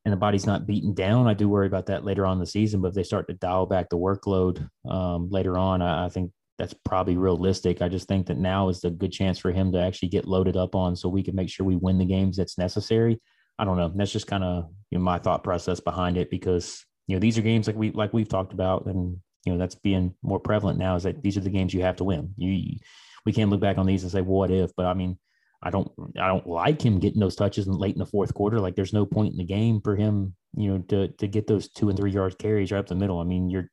and 0.04 0.12
the 0.12 0.16
body's 0.16 0.46
not 0.46 0.66
beaten 0.66 0.94
down. 0.94 1.26
I 1.26 1.34
do 1.34 1.48
worry 1.48 1.66
about 1.66 1.86
that 1.86 2.04
later 2.04 2.24
on 2.24 2.38
the 2.38 2.46
season, 2.46 2.80
but 2.80 2.88
if 2.88 2.94
they 2.94 3.02
start 3.02 3.26
to 3.28 3.34
dial 3.34 3.66
back 3.66 3.88
the 3.88 3.98
workload 3.98 4.66
um, 4.88 5.28
later 5.28 5.58
on, 5.58 5.82
I, 5.82 6.06
I 6.06 6.08
think 6.08 6.30
that's 6.56 6.74
probably 6.84 7.16
realistic. 7.16 7.82
I 7.82 7.88
just 7.88 8.08
think 8.08 8.26
that 8.26 8.38
now 8.38 8.68
is 8.68 8.82
a 8.84 8.90
good 8.90 9.12
chance 9.12 9.38
for 9.38 9.52
him 9.52 9.72
to 9.72 9.80
actually 9.80 10.08
get 10.08 10.26
loaded 10.26 10.56
up 10.56 10.74
on 10.74 10.96
so 10.96 11.08
we 11.08 11.22
can 11.22 11.34
make 11.34 11.50
sure 11.50 11.66
we 11.66 11.76
win 11.76 11.98
the 11.98 12.04
games 12.06 12.36
that's 12.36 12.58
necessary. 12.58 13.20
I 13.58 13.64
don't 13.64 13.76
know. 13.76 13.92
That's 13.94 14.12
just 14.12 14.26
kind 14.26 14.44
of 14.44 14.70
you 14.90 14.98
know, 14.98 15.04
my 15.04 15.18
thought 15.18 15.44
process 15.44 15.80
behind 15.80 16.16
it 16.16 16.30
because 16.30 16.84
you 17.06 17.16
know 17.16 17.20
these 17.20 17.36
are 17.38 17.42
games 17.42 17.66
like 17.66 17.76
we 17.76 17.90
like 17.90 18.12
we've 18.12 18.28
talked 18.28 18.52
about 18.52 18.86
and 18.86 19.18
you 19.44 19.52
know 19.52 19.58
that's 19.58 19.74
being 19.74 20.14
more 20.22 20.40
prevalent 20.40 20.78
now 20.78 20.96
is 20.96 21.04
that 21.04 21.22
these 21.22 21.36
are 21.36 21.40
the 21.42 21.50
games 21.50 21.72
you 21.72 21.82
have 21.82 21.96
to 21.96 22.04
win. 22.04 22.34
You 22.36 22.78
we 23.26 23.32
can't 23.32 23.50
look 23.50 23.60
back 23.60 23.78
on 23.78 23.86
these 23.86 24.02
and 24.02 24.12
say 24.12 24.20
what 24.20 24.50
if, 24.50 24.70
but 24.76 24.86
I 24.86 24.94
mean 24.94 25.18
I 25.62 25.70
don't 25.70 25.90
I 26.20 26.28
don't 26.28 26.46
like 26.46 26.80
him 26.82 27.00
getting 27.00 27.20
those 27.20 27.36
touches 27.36 27.66
in 27.66 27.72
late 27.72 27.94
in 27.94 27.98
the 27.98 28.06
fourth 28.06 28.32
quarter. 28.34 28.60
Like 28.60 28.76
there's 28.76 28.92
no 28.92 29.04
point 29.04 29.32
in 29.32 29.38
the 29.38 29.44
game 29.44 29.80
for 29.80 29.96
him, 29.96 30.34
you 30.56 30.70
know, 30.70 30.78
to 30.88 31.08
to 31.08 31.26
get 31.26 31.46
those 31.46 31.68
two 31.68 31.88
and 31.88 31.98
three 31.98 32.12
yard 32.12 32.38
carries 32.38 32.70
right 32.70 32.78
up 32.78 32.86
the 32.86 32.94
middle. 32.94 33.18
I 33.18 33.24
mean, 33.24 33.50
you're 33.50 33.68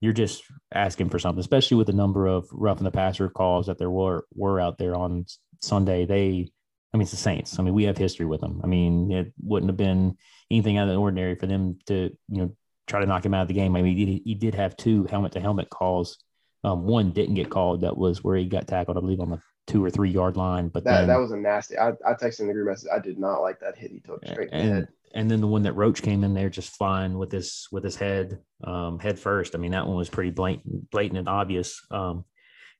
you're 0.00 0.12
just 0.12 0.44
asking 0.72 1.10
for 1.10 1.18
something, 1.18 1.40
especially 1.40 1.78
with 1.78 1.88
the 1.88 1.92
number 1.92 2.26
of 2.26 2.46
rough 2.52 2.78
in 2.78 2.84
the 2.84 2.90
passer 2.90 3.28
calls 3.28 3.66
that 3.66 3.78
there 3.78 3.90
were 3.90 4.24
were 4.34 4.60
out 4.60 4.78
there 4.78 4.94
on 4.94 5.26
Sunday. 5.62 6.06
They, 6.06 6.50
I 6.92 6.96
mean, 6.96 7.02
it's 7.02 7.10
the 7.10 7.16
Saints. 7.16 7.58
I 7.58 7.62
mean, 7.62 7.74
we 7.74 7.84
have 7.84 7.98
history 7.98 8.26
with 8.26 8.40
them. 8.40 8.60
I 8.62 8.66
mean, 8.66 9.10
it 9.10 9.32
wouldn't 9.42 9.70
have 9.70 9.76
been 9.76 10.16
anything 10.50 10.76
out 10.78 10.88
of 10.88 10.94
the 10.94 11.00
ordinary 11.00 11.34
for 11.34 11.46
them 11.46 11.78
to, 11.86 12.10
you 12.28 12.38
know, 12.38 12.56
try 12.86 13.00
to 13.00 13.06
knock 13.06 13.24
him 13.24 13.34
out 13.34 13.42
of 13.42 13.48
the 13.48 13.54
game. 13.54 13.76
I 13.76 13.82
mean, 13.82 13.96
he 13.96 14.04
did, 14.04 14.22
he 14.24 14.34
did 14.34 14.54
have 14.54 14.76
two 14.76 15.04
helmet 15.04 15.32
to 15.32 15.40
helmet 15.40 15.70
calls. 15.70 16.18
Um, 16.64 16.84
one 16.84 17.12
didn't 17.12 17.34
get 17.34 17.50
called. 17.50 17.82
That 17.82 17.96
was 17.96 18.24
where 18.24 18.36
he 18.36 18.46
got 18.46 18.66
tackled, 18.66 18.96
I 18.96 19.00
believe, 19.00 19.20
on 19.20 19.30
the 19.30 19.40
two 19.66 19.84
or 19.84 19.90
three 19.90 20.10
yard 20.10 20.36
line. 20.36 20.68
But 20.68 20.84
that 20.84 21.00
then, 21.00 21.08
that 21.08 21.20
was 21.20 21.32
a 21.32 21.36
nasty. 21.36 21.78
I, 21.78 21.90
I 21.90 22.14
texted 22.14 22.40
in 22.40 22.46
the 22.48 22.52
group 22.52 22.68
message. 22.68 22.88
I 22.92 22.98
did 22.98 23.18
not 23.18 23.40
like 23.40 23.60
that 23.60 23.76
hit 23.76 23.90
he 23.90 24.00
took 24.00 24.24
straight 24.26 24.50
and, 24.52 24.68
head. 24.68 24.88
And 25.14 25.30
then 25.30 25.40
the 25.40 25.46
one 25.46 25.62
that 25.62 25.74
Roach 25.74 26.02
came 26.02 26.24
in 26.24 26.34
there 26.34 26.50
just 26.50 26.76
flying 26.76 27.18
with 27.18 27.32
his 27.32 27.68
with 27.70 27.84
his 27.84 27.96
head 27.96 28.38
um, 28.64 28.98
head 28.98 29.18
first. 29.18 29.54
I 29.54 29.58
mean, 29.58 29.72
that 29.72 29.86
one 29.86 29.96
was 29.96 30.10
pretty 30.10 30.30
blatant, 30.30 30.90
blatant 30.90 31.18
and 31.18 31.28
obvious. 31.28 31.84
Um, 31.90 32.24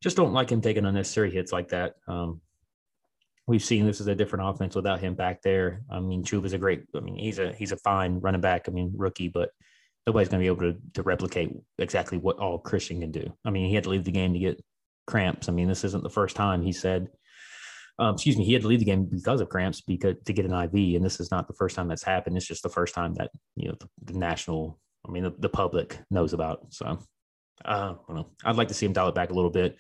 just 0.03 0.17
don't 0.17 0.33
like 0.33 0.51
him 0.51 0.61
taking 0.61 0.85
unnecessary 0.85 1.31
hits 1.31 1.53
like 1.53 1.69
that. 1.69 1.95
Um, 2.07 2.41
we've 3.47 3.65
seen 3.65 3.87
this 3.87 4.01
is 4.01 4.09
a 4.09 4.15
different 4.15 4.49
offense 4.49 4.75
without 4.75 5.01
him 5.01 5.15
back 5.15 5.43
there. 5.43 5.83
I 5.91 6.01
mean, 6.01 6.25
Chuba's 6.25 6.53
a 6.53 6.59
great. 6.59 6.85
I 6.95 7.01
mean, 7.01 7.17
he's 7.17 7.39
a 7.39 7.53
he's 7.53 7.73
a 7.73 7.77
fine 7.77 8.21
running 8.21 8.41
back. 8.41 8.69
I 8.69 8.73
mean, 8.73 8.93
rookie, 8.97 9.29
but 9.29 9.51
nobody's 10.07 10.29
going 10.29 10.41
to 10.41 10.45
be 10.45 10.47
able 10.47 10.73
to, 10.73 10.79
to 10.95 11.03
replicate 11.03 11.53
exactly 11.79 12.19
what 12.19 12.39
all 12.39 12.59
Christian 12.59 13.01
can 13.01 13.11
do. 13.11 13.33
I 13.45 13.51
mean, 13.51 13.69
he 13.69 13.75
had 13.75 13.85
to 13.85 13.91
leave 13.91 14.05
the 14.05 14.13
game 14.13 14.33
to 14.33 14.39
get 14.39 14.65
cramps. 15.07 15.49
I 15.49 15.53
mean, 15.53 15.69
this 15.69 15.85
isn't 15.85 16.03
the 16.03 16.11
first 16.11 16.37
time 16.37 16.63
he 16.63 16.73
said, 16.73 17.09
um, 17.99 18.15
excuse 18.15 18.37
me, 18.37 18.45
he 18.45 18.53
had 18.53 18.63
to 18.63 18.69
leave 18.69 18.81
the 18.81 18.85
game 18.85 19.07
because 19.07 19.41
of 19.41 19.49
cramps 19.49 19.81
because 19.81 20.17
to 20.27 20.33
get 20.33 20.45
an 20.45 20.53
IV. 20.53 20.97
And 20.97 21.05
this 21.05 21.19
is 21.19 21.31
not 21.31 21.49
the 21.49 21.55
first 21.55 21.75
time 21.75 21.89
that's 21.89 22.03
happened. 22.05 22.37
It's 22.37 22.47
just 22.47 22.63
the 22.63 22.69
first 22.69 22.95
time 22.95 23.15
that, 23.15 23.31
you 23.57 23.69
know, 23.69 23.75
the, 23.81 24.13
the 24.13 24.19
national, 24.19 24.79
I 25.07 25.11
mean, 25.11 25.25
the, 25.25 25.35
the, 25.39 25.49
public 25.49 25.99
knows 26.11 26.35
about. 26.35 26.67
So, 26.71 26.87
uh, 26.87 26.99
I 27.65 27.97
don't 28.07 28.17
know. 28.17 28.29
I'd 28.45 28.57
like 28.57 28.69
to 28.69 28.75
see 28.75 28.85
him 28.85 28.93
dial 28.93 29.09
it 29.09 29.15
back 29.15 29.31
a 29.31 29.35
little 29.35 29.51
bit. 29.51 29.77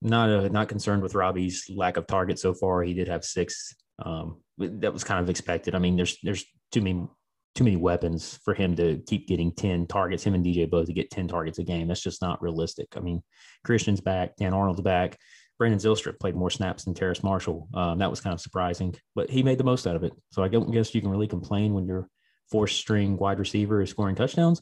not 0.00 0.30
uh, 0.30 0.48
not 0.48 0.68
concerned 0.68 1.02
with 1.02 1.14
Robby's 1.14 1.66
lack 1.68 1.98
of 1.98 2.06
target 2.06 2.38
so 2.38 2.54
far. 2.54 2.82
He 2.82 2.94
did 2.94 3.08
have 3.08 3.24
six. 3.24 3.74
Um, 4.02 4.40
that 4.58 4.92
was 4.92 5.04
kind 5.04 5.20
of 5.20 5.28
expected. 5.28 5.74
I 5.74 5.78
mean, 5.78 5.96
there's 5.96 6.16
there's 6.22 6.44
too 6.72 6.80
many 6.80 7.06
too 7.54 7.64
many 7.64 7.76
weapons 7.76 8.38
for 8.44 8.54
him 8.54 8.74
to 8.76 9.00
keep 9.06 9.28
getting 9.28 9.52
10 9.52 9.86
targets, 9.86 10.24
him 10.24 10.34
and 10.34 10.44
DJ 10.44 10.68
both 10.68 10.86
to 10.86 10.92
get 10.92 11.10
10 11.10 11.28
targets 11.28 11.58
a 11.58 11.62
game. 11.62 11.88
That's 11.88 12.02
just 12.02 12.20
not 12.20 12.42
realistic. 12.42 12.88
I 12.96 13.00
mean, 13.00 13.22
Christian's 13.64 14.00
back, 14.00 14.36
Dan 14.36 14.52
Arnold's 14.52 14.80
back. 14.80 15.18
Brandon 15.58 15.78
Zylstra 15.78 16.18
played 16.18 16.34
more 16.34 16.50
snaps 16.50 16.84
than 16.84 16.94
Terrace 16.94 17.22
Marshall. 17.22 17.68
Um, 17.74 17.98
that 17.98 18.10
was 18.10 18.20
kind 18.20 18.34
of 18.34 18.40
surprising, 18.40 18.96
but 19.14 19.30
he 19.30 19.44
made 19.44 19.58
the 19.58 19.64
most 19.64 19.86
out 19.86 19.94
of 19.94 20.02
it. 20.02 20.12
So 20.32 20.42
I 20.42 20.48
guess 20.48 20.94
you 20.94 21.00
can 21.00 21.10
really 21.10 21.28
complain 21.28 21.74
when 21.74 21.86
your 21.86 22.08
fourth 22.50 22.70
string 22.70 23.16
wide 23.16 23.38
receiver 23.38 23.80
is 23.80 23.90
scoring 23.90 24.16
touchdowns. 24.16 24.60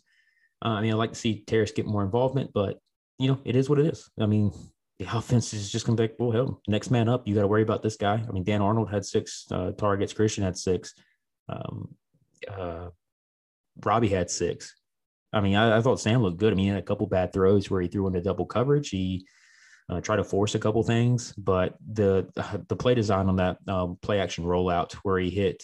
Uh, 0.62 0.68
I 0.68 0.82
mean, 0.82 0.92
I 0.92 0.96
like 0.96 1.12
to 1.12 1.18
see 1.18 1.44
Terrace 1.46 1.72
get 1.72 1.86
more 1.86 2.04
involvement, 2.04 2.50
but 2.52 2.78
you 3.18 3.28
know, 3.28 3.40
it 3.44 3.56
is 3.56 3.70
what 3.70 3.78
it 3.78 3.86
is. 3.86 4.10
I 4.20 4.26
mean, 4.26 4.52
the 4.98 5.06
offense 5.16 5.54
is 5.54 5.70
just 5.70 5.86
going 5.86 5.96
to 5.96 6.02
be, 6.02 6.08
like, 6.08 6.16
well, 6.18 6.30
hell, 6.30 6.60
next 6.68 6.90
man 6.90 7.08
up. 7.08 7.26
You 7.26 7.34
got 7.34 7.42
to 7.42 7.48
worry 7.48 7.62
about 7.62 7.82
this 7.82 7.96
guy. 7.96 8.22
I 8.26 8.32
mean, 8.32 8.44
Dan 8.44 8.60
Arnold 8.60 8.90
had 8.90 9.04
six 9.04 9.46
uh, 9.50 9.72
targets. 9.72 10.12
Christian 10.12 10.44
had 10.44 10.56
six. 10.56 10.94
Um, 11.48 11.94
uh, 12.48 12.88
Robby 13.84 14.08
had 14.08 14.30
six. 14.30 14.74
I 15.32 15.40
mean, 15.40 15.56
I, 15.56 15.78
I, 15.78 15.80
thought 15.80 16.00
Sam 16.00 16.22
looked 16.22 16.38
good. 16.38 16.52
I 16.52 16.56
mean, 16.56 16.66
he 16.66 16.70
had 16.70 16.78
a 16.78 16.82
couple 16.82 17.06
bad 17.06 17.32
throws 17.32 17.70
where 17.70 17.80
he 17.80 17.88
threw 17.88 18.06
into 18.06 18.20
double 18.20 18.44
coverage. 18.44 18.90
He 18.90 19.26
uh, 19.88 20.00
tried 20.00 20.16
to 20.16 20.24
force 20.24 20.54
a 20.54 20.58
couple 20.58 20.82
things, 20.82 21.32
but 21.38 21.74
the 21.92 22.28
the 22.68 22.76
play 22.76 22.94
design 22.94 23.28
on 23.28 23.36
that 23.36 23.56
um, 23.66 23.98
play 24.02 24.20
action 24.20 24.44
rollout 24.44 24.92
where 24.96 25.18
he 25.18 25.30
hit 25.30 25.62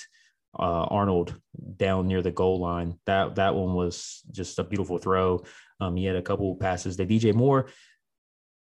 uh, 0.59 0.87
Arnold 0.91 1.35
down 1.77 2.07
near 2.07 2.23
the 2.23 2.31
goal 2.31 2.61
line, 2.61 2.99
that 3.07 3.37
that 3.37 3.55
one 3.55 3.75
was 3.75 4.23
just 4.31 4.59
a 4.59 4.65
beautiful 4.65 4.99
throw. 4.99 5.45
Um, 5.81 5.97
he 5.97 6.05
had 6.05 6.17
a 6.17 6.23
couple 6.23 6.57
passes. 6.57 6.97
The 6.97 7.07
DJ 7.07 7.35
Moore, 7.35 7.69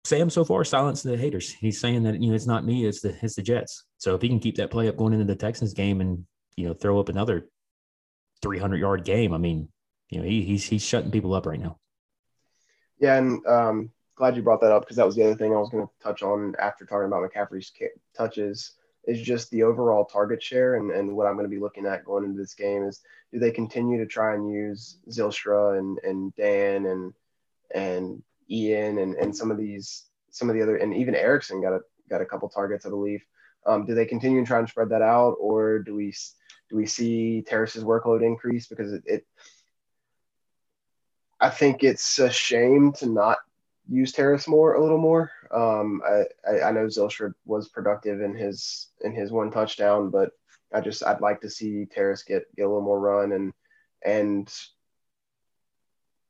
Sam 0.06 0.30
so 0.30 0.44
far 0.44 0.64
silenced 0.64 1.04
the 1.04 1.18
haters. 1.18 1.52
He's 1.52 1.80
saying 1.80 2.04
that 2.04 2.22
you 2.22 2.30
know 2.30 2.36
it's 2.36 2.48
not 2.48 2.66
me, 2.66 2.86
it's 2.86 3.02
the 3.02 3.16
it's 3.22 3.36
the 3.36 3.42
Jets. 3.42 3.86
So 3.98 4.16
if 4.16 4.22
he 4.22 4.30
can 4.30 4.40
keep 4.40 4.56
that 4.56 4.72
play 4.72 4.88
up 4.88 4.98
going 4.98 5.14
into 5.14 5.26
the 5.26 5.36
Texans 5.36 5.74
game 5.74 6.02
and 6.02 6.26
you 6.56 6.68
know 6.68 6.74
throw 6.74 7.00
up 7.00 7.10
another 7.10 7.48
300 8.42 8.78
yard 8.78 9.04
game. 9.04 9.34
I 9.34 9.38
mean, 9.38 9.70
you 10.10 10.20
know, 10.20 10.26
he, 10.26 10.44
he's 10.44 10.66
he's 10.66 10.84
shutting 10.84 11.12
people 11.12 11.34
up 11.34 11.46
right 11.46 11.60
now. 11.60 11.78
Yeah, 13.00 13.18
and 13.18 13.46
um, 13.46 13.92
glad 14.16 14.36
you 14.36 14.42
brought 14.42 14.62
that 14.62 14.72
up 14.72 14.84
because 14.84 14.98
that 14.98 15.06
was 15.06 15.16
the 15.16 15.24
other 15.24 15.36
thing 15.36 15.54
I 15.54 15.58
was 15.58 15.70
going 15.70 15.86
to 15.86 15.94
touch 16.02 16.24
on 16.24 16.56
after 16.60 16.86
talking 16.86 17.08
about 17.08 17.30
McCaffrey's 17.30 17.72
touches 18.16 18.74
is 19.08 19.22
just 19.22 19.52
the 19.52 19.64
overall 19.64 20.06
target 20.06 20.42
share 20.42 20.76
and, 20.76 20.92
and 20.92 21.16
what 21.16 21.28
I'm 21.28 21.36
going 21.36 21.46
to 21.46 21.56
be 21.56 21.62
looking 21.62 21.86
at 21.86 22.06
going 22.06 22.24
into 22.24 22.40
this 22.40 22.56
game 22.56 22.84
is 22.84 23.02
do 23.32 23.40
they 23.40 23.52
continue 23.52 24.00
to 24.00 24.06
try 24.06 24.34
and 24.34 24.52
use 24.52 24.98
Zylstra 25.10 25.78
and, 25.78 26.00
and 26.00 26.36
Dan 26.36 26.86
and 26.88 27.14
and 27.74 28.24
Ian 28.50 29.00
and, 29.00 29.16
and 29.16 29.36
some 29.36 29.52
of 29.52 29.58
these 29.58 30.06
some 30.32 30.50
of 30.50 30.56
the 30.56 30.62
other 30.62 30.78
and 30.78 30.96
even 30.96 31.16
Erickson 31.16 31.62
got 31.62 31.74
a 31.74 31.82
got 32.10 32.22
a 32.22 32.26
couple 32.26 32.50
targets 32.50 32.86
I 32.86 32.90
believe. 32.90 33.24
Um, 33.68 33.86
do 33.86 33.96
they 33.96 34.06
continue 34.06 34.38
and 34.38 34.48
try 34.48 34.60
and 34.60 34.70
spread 34.70 34.90
that 34.90 35.02
out 35.02 35.36
or 35.40 35.80
do 35.80 35.96
we 35.96 36.14
do 36.70 36.76
we 36.76 36.86
see 36.86 37.42
Terrace's 37.42 37.84
workload 37.84 38.24
increase? 38.24 38.68
Because 38.68 38.94
it, 38.94 39.04
it 39.06 39.28
I 41.40 41.50
think 41.50 41.84
it's 41.84 42.20
a 42.20 42.32
shame 42.32 42.92
to 42.94 43.08
not 43.08 43.38
use 43.88 44.12
Terrace 44.12 44.48
more 44.48 44.74
a 44.74 44.82
little 44.82 44.98
more. 44.98 45.32
Um, 45.52 46.02
I, 46.06 46.62
I, 46.62 46.72
know 46.72 46.86
Zylstra 46.88 47.34
was 47.46 47.70
productive 47.70 48.22
in 48.22 48.34
his 48.34 48.88
in 49.02 49.14
his 49.14 49.32
one 49.32 49.52
touchdown, 49.52 50.10
but 50.10 50.32
I 50.74 50.82
just 50.82 51.06
I'd 51.06 51.22
like 51.22 51.42
to 51.42 51.50
see 51.50 51.86
Terrace 51.86 52.24
get 52.24 52.44
get 52.56 52.64
a 52.64 52.68
little 52.68 52.82
more 52.82 53.00
run 53.00 53.32
and 53.32 53.54
and 54.04 54.52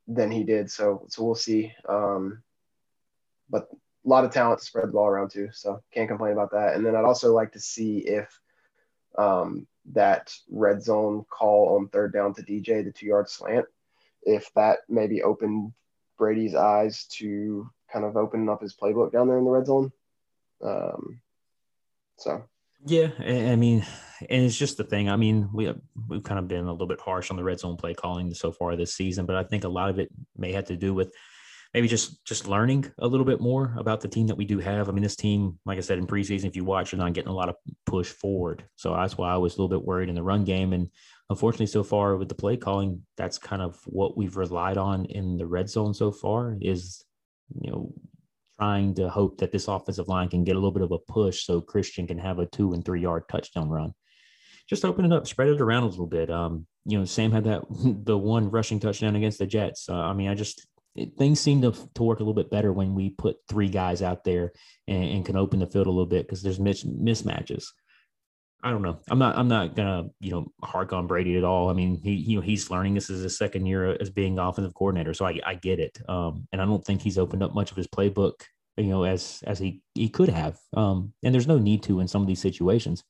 than 0.08 0.32
he 0.32 0.44
did. 0.44 0.70
So 0.70 1.06
so 1.10 1.24
we'll 1.24 1.36
see. 1.36 1.72
Um, 1.88 2.44
but 3.50 3.68
a 3.72 4.10
lot 4.10 4.26
of 4.26 4.32
talent 4.32 4.60
to 4.60 4.66
spread 4.66 4.88
the 4.88 4.94
ball 4.94 5.08
around 5.08 5.32
too, 5.32 5.50
so 5.52 5.82
can't 5.92 6.10
complain 6.10 6.34
about 6.34 6.52
that. 6.52 6.76
And 6.76 6.86
then 6.86 6.96
I'd 6.96 7.06
also 7.06 7.34
like 7.34 7.54
to 7.54 7.60
see 7.60 8.00
if 8.00 8.40
um, 9.18 9.68
that 9.94 10.34
red 10.50 10.82
zone 10.82 11.26
call 11.30 11.76
on 11.76 11.88
third 11.88 12.14
down 12.14 12.34
to 12.34 12.44
DJ, 12.44 12.84
the 12.84 12.92
two 12.92 13.06
yard 13.06 13.30
slant, 13.30 13.66
if 14.24 14.52
that 14.56 14.80
maybe 14.90 15.22
opened 15.22 15.74
Brady's 16.18 16.56
eyes 16.56 17.06
to 17.18 17.70
kind 17.92 18.06
of 18.06 18.18
opening 18.18 18.50
up 18.50 18.62
his 18.62 18.76
playbook 18.76 19.12
down 19.12 19.28
there 19.28 19.38
in 19.38 19.46
the 19.46 19.52
red 19.52 19.66
zone. 19.66 19.92
Um, 20.64 21.22
so. 22.18 22.44
Yeah, 22.88 23.10
I 23.20 23.56
mean, 23.56 23.84
and 24.30 24.46
it's 24.46 24.58
just 24.58 24.78
the 24.78 24.84
thing. 24.84 25.10
I 25.10 25.16
mean, 25.16 25.50
we 25.52 25.74
we've 26.08 26.24
kind 26.24 26.38
of 26.38 26.48
been 26.48 26.66
a 26.66 26.72
little 26.72 26.88
bit 26.88 27.00
harsh 27.00 27.32
on 27.32 27.38
the 27.38 27.44
red 27.44 27.60
zone 27.60 27.78
play 27.78 27.96
calling 27.96 28.32
so 28.34 28.52
far 28.52 28.76
this 28.76 28.94
season, 28.94 29.26
but 29.26 29.36
I 29.36 29.44
think 29.44 29.64
a 29.64 29.70
lot 29.70 29.90
of 29.90 29.98
it 29.98 30.10
may 30.38 30.52
have 30.52 30.66
to 30.66 30.76
do 30.76 30.94
with 30.94 31.12
maybe 31.76 31.90
just 31.90 32.24
just 32.24 32.48
learning 32.48 32.90
a 33.00 33.08
little 33.08 33.26
bit 33.26 33.42
more 33.42 33.76
about 33.78 34.00
the 34.00 34.08
team 34.08 34.28
that 34.28 34.38
we 34.38 34.46
do 34.46 34.60
have. 34.60 34.88
I 34.88 34.94
mean, 34.94 35.04
this 35.04 35.18
team, 35.18 35.60
like 35.66 35.78
I 35.78 35.82
said 35.82 35.98
in 35.98 36.08
preseason, 36.08 36.46
if 36.46 36.56
you 36.56 36.64
watch, 36.64 36.94
are 36.94 36.98
not 36.98 37.12
getting 37.12 37.30
a 37.30 37.36
lot 37.36 37.50
of 37.50 37.58
push 37.86 38.08
forward. 38.08 38.64
So 38.78 38.96
that's 38.96 39.18
why 39.18 39.34
I 39.34 39.36
was 39.36 39.54
a 39.54 39.62
little 39.62 39.78
bit 39.78 39.86
worried 39.86 40.08
in 40.08 40.16
the 40.16 40.24
run 40.24 40.46
game. 40.46 40.72
And 40.72 40.90
unfortunately, 41.30 41.66
so 41.66 41.84
far 41.84 42.16
with 42.16 42.30
the 42.30 42.36
play 42.36 42.56
calling, 42.56 43.02
that's 43.18 43.38
kind 43.38 43.62
of 43.62 43.78
what 43.88 44.16
we've 44.16 44.38
relied 44.38 44.78
on 44.78 45.04
in 45.04 45.36
the 45.36 45.46
red 45.46 45.70
zone 45.70 45.94
so 45.94 46.14
far. 46.14 46.58
Is 46.62 47.04
you 47.62 47.70
know 47.70 47.94
trying 48.58 48.96
to 48.96 49.10
hope 49.10 49.40
that 49.40 49.52
this 49.52 49.68
offensive 49.68 50.08
line 50.08 50.30
can 50.30 50.46
get 50.46 50.56
a 50.56 50.60
little 50.60 50.72
bit 50.72 50.82
of 50.82 50.94
a 50.94 51.00
push 51.00 51.44
so 51.44 51.60
Christian 51.60 52.08
can 52.08 52.20
have 52.20 52.40
a 52.40 52.46
two 52.46 52.72
and 52.72 52.86
three 52.86 53.02
yard 53.02 53.24
touchdown 53.30 53.68
run. 53.68 53.94
Just 54.70 54.86
open 54.86 55.04
it 55.04 55.12
up, 55.12 55.28
spread 55.28 55.50
it 55.50 55.60
around 55.60 55.84
a 55.84 55.88
little 55.88 56.08
bit. 56.08 56.30
Um, 56.32 56.68
you 56.86 56.98
know, 56.98 57.04
Sam 57.04 57.34
had 57.34 57.44
that 57.44 57.64
the 58.06 58.18
one 58.18 58.50
rushing 58.50 58.80
touchdown 58.80 59.18
against 59.18 59.40
the 59.40 59.46
Jets. 59.46 59.90
Uh, 59.90 59.96
I 59.96 60.14
mean, 60.14 60.30
I 60.30 60.36
just 60.36 60.66
it, 60.96 61.18
things 61.18 61.40
seem 61.40 61.62
to, 61.62 61.74
to 61.96 62.04
work 62.04 62.20
a 62.20 62.24
little 62.24 62.34
bit 62.34 62.50
better 62.50 62.72
when 62.72 62.96
we 62.96 63.10
put 63.10 63.38
three 63.50 63.70
guys 63.70 64.02
out 64.02 64.24
there 64.24 64.52
and, 64.88 65.04
and 65.04 65.26
can 65.26 65.36
open 65.36 65.60
the 65.60 65.68
field 65.68 65.88
a 65.88 65.92
little 65.92 66.06
bit 66.06 66.26
because 66.26 66.42
there's 66.42 66.60
mis- 66.60 66.84
mismatches. 66.84 67.66
I 68.64 68.72
don't 68.72 68.82
know. 68.82 69.00
I'm 69.10 69.20
not. 69.20 69.38
I'm 69.38 69.48
not 69.48 69.76
gonna 69.76 70.06
you 70.20 70.32
know 70.32 70.52
hark 70.64 70.92
on 70.92 71.06
Brady 71.06 71.38
at 71.38 71.44
all. 71.44 71.70
I 71.70 71.74
mean, 71.74 72.02
he 72.02 72.14
you 72.14 72.38
know 72.38 72.42
he's 72.42 72.72
learning. 72.72 72.96
This 72.96 73.12
is 73.12 73.22
his 73.22 73.38
second 73.38 73.68
year 73.68 73.96
as 74.02 74.10
being 74.10 74.40
offensive 74.40 74.74
coordinator, 74.74 75.14
so 75.14 75.26
I, 75.26 75.40
I 75.46 75.54
get 75.54 75.80
it. 75.80 76.00
Um, 76.10 76.48
and 76.52 76.60
I 76.60 76.66
don't 76.66 76.84
think 76.84 77.02
he's 77.02 77.20
opened 77.20 77.44
up 77.44 77.54
much 77.54 77.70
of 77.70 77.78
his 77.78 77.86
playbook, 77.86 78.42
you 78.78 78.88
know, 78.88 79.04
as 79.04 79.44
as 79.46 79.60
he 79.60 79.82
he 79.94 80.10
could 80.10 80.30
have. 80.30 80.58
Um, 80.76 81.14
and 81.22 81.32
there's 81.32 81.46
no 81.46 81.60
need 81.60 81.84
to 81.84 82.00
in 82.00 82.08
some 82.08 82.24
of 82.24 82.28
these 82.28 82.42
situations 82.42 83.04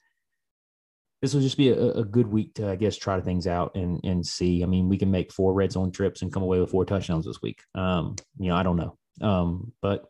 this 1.25 1.33
will 1.33 1.41
just 1.41 1.57
be 1.57 1.69
a, 1.69 1.89
a, 1.93 2.03
good 2.05 2.27
week 2.27 2.53
to, 2.53 2.69
I 2.69 2.75
guess, 2.75 2.95
try 2.95 3.19
things 3.19 3.47
out 3.47 3.73
and 3.73 3.99
and 4.03 4.23
see. 4.23 4.61
I 4.61 4.67
mean, 4.67 4.87
we 4.87 4.97
can 4.99 5.09
make 5.09 5.33
four 5.33 5.53
red 5.53 5.71
zone 5.71 5.91
trips 5.91 6.21
and 6.21 6.31
come 6.31 6.43
away 6.43 6.59
with 6.59 6.69
four 6.69 6.85
touchdowns 6.85 7.25
this 7.25 7.41
week. 7.41 7.63
Um, 7.73 8.15
you 8.37 8.49
know, 8.49 8.55
I 8.55 8.61
don't 8.61 8.77
know, 8.77 8.95
um, 9.21 9.73
but 9.81 10.05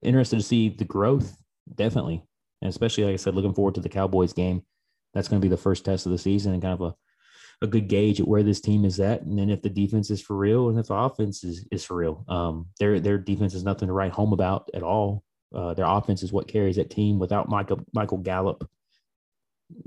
interested 0.00 0.36
to 0.36 0.42
see 0.44 0.68
the 0.68 0.84
growth, 0.84 1.36
definitely, 1.74 2.22
and 2.60 2.68
especially 2.68 3.02
like 3.02 3.14
I 3.14 3.16
said, 3.16 3.34
looking 3.34 3.52
forward 3.52 3.74
to 3.74 3.80
the 3.80 3.88
Cowboys 3.88 4.32
game. 4.32 4.62
That's 5.12 5.26
going 5.26 5.42
to 5.42 5.44
be 5.44 5.50
the 5.50 5.60
first 5.60 5.84
test 5.84 6.06
of 6.06 6.12
the 6.12 6.18
season 6.18 6.52
and 6.52 6.62
kind 6.62 6.74
of 6.74 6.82
a 6.82 6.94
a 7.62 7.66
good 7.66 7.88
gauge 7.88 8.20
at 8.20 8.28
where 8.28 8.44
this 8.44 8.60
team 8.60 8.84
is 8.84 9.00
at, 9.00 9.22
and 9.22 9.36
then 9.36 9.50
if 9.50 9.60
the 9.60 9.70
defense 9.70 10.08
is 10.08 10.22
for 10.22 10.36
real 10.36 10.68
and 10.68 10.78
if 10.78 10.86
the 10.86 10.94
offense 10.94 11.42
is, 11.42 11.66
is 11.72 11.84
for 11.84 11.96
real. 11.96 12.24
Um, 12.28 12.66
their 12.78 13.00
their 13.00 13.18
defense 13.18 13.54
is 13.54 13.64
nothing 13.64 13.88
to 13.88 13.92
write 13.92 14.12
home 14.12 14.32
about 14.32 14.70
at 14.72 14.84
all. 14.84 15.24
Uh, 15.52 15.74
their 15.74 15.86
offense 15.86 16.22
is 16.22 16.32
what 16.32 16.46
carries 16.46 16.76
that 16.76 16.90
team. 16.90 17.18
Without 17.18 17.48
Michael 17.48 17.80
Michael 17.92 18.18
Gallup, 18.18 18.68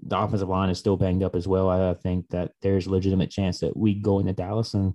the 0.04 0.17
offensive 0.17 0.50
line 0.50 0.69
is 0.69 0.80
still 0.80 0.98
banged 0.98 1.24
up 1.24 1.36
as 1.36 1.48
well. 1.48 1.69
I 1.69 1.93
think 1.93 2.28
that 2.30 2.52
there's 2.62 2.88
a 2.88 2.91
legitimate 2.91 3.32
chance 3.32 3.60
that 3.60 3.76
we 3.76 3.95
go 3.95 4.19
into 4.19 4.34
Dallas 4.34 4.74
and 4.74 4.93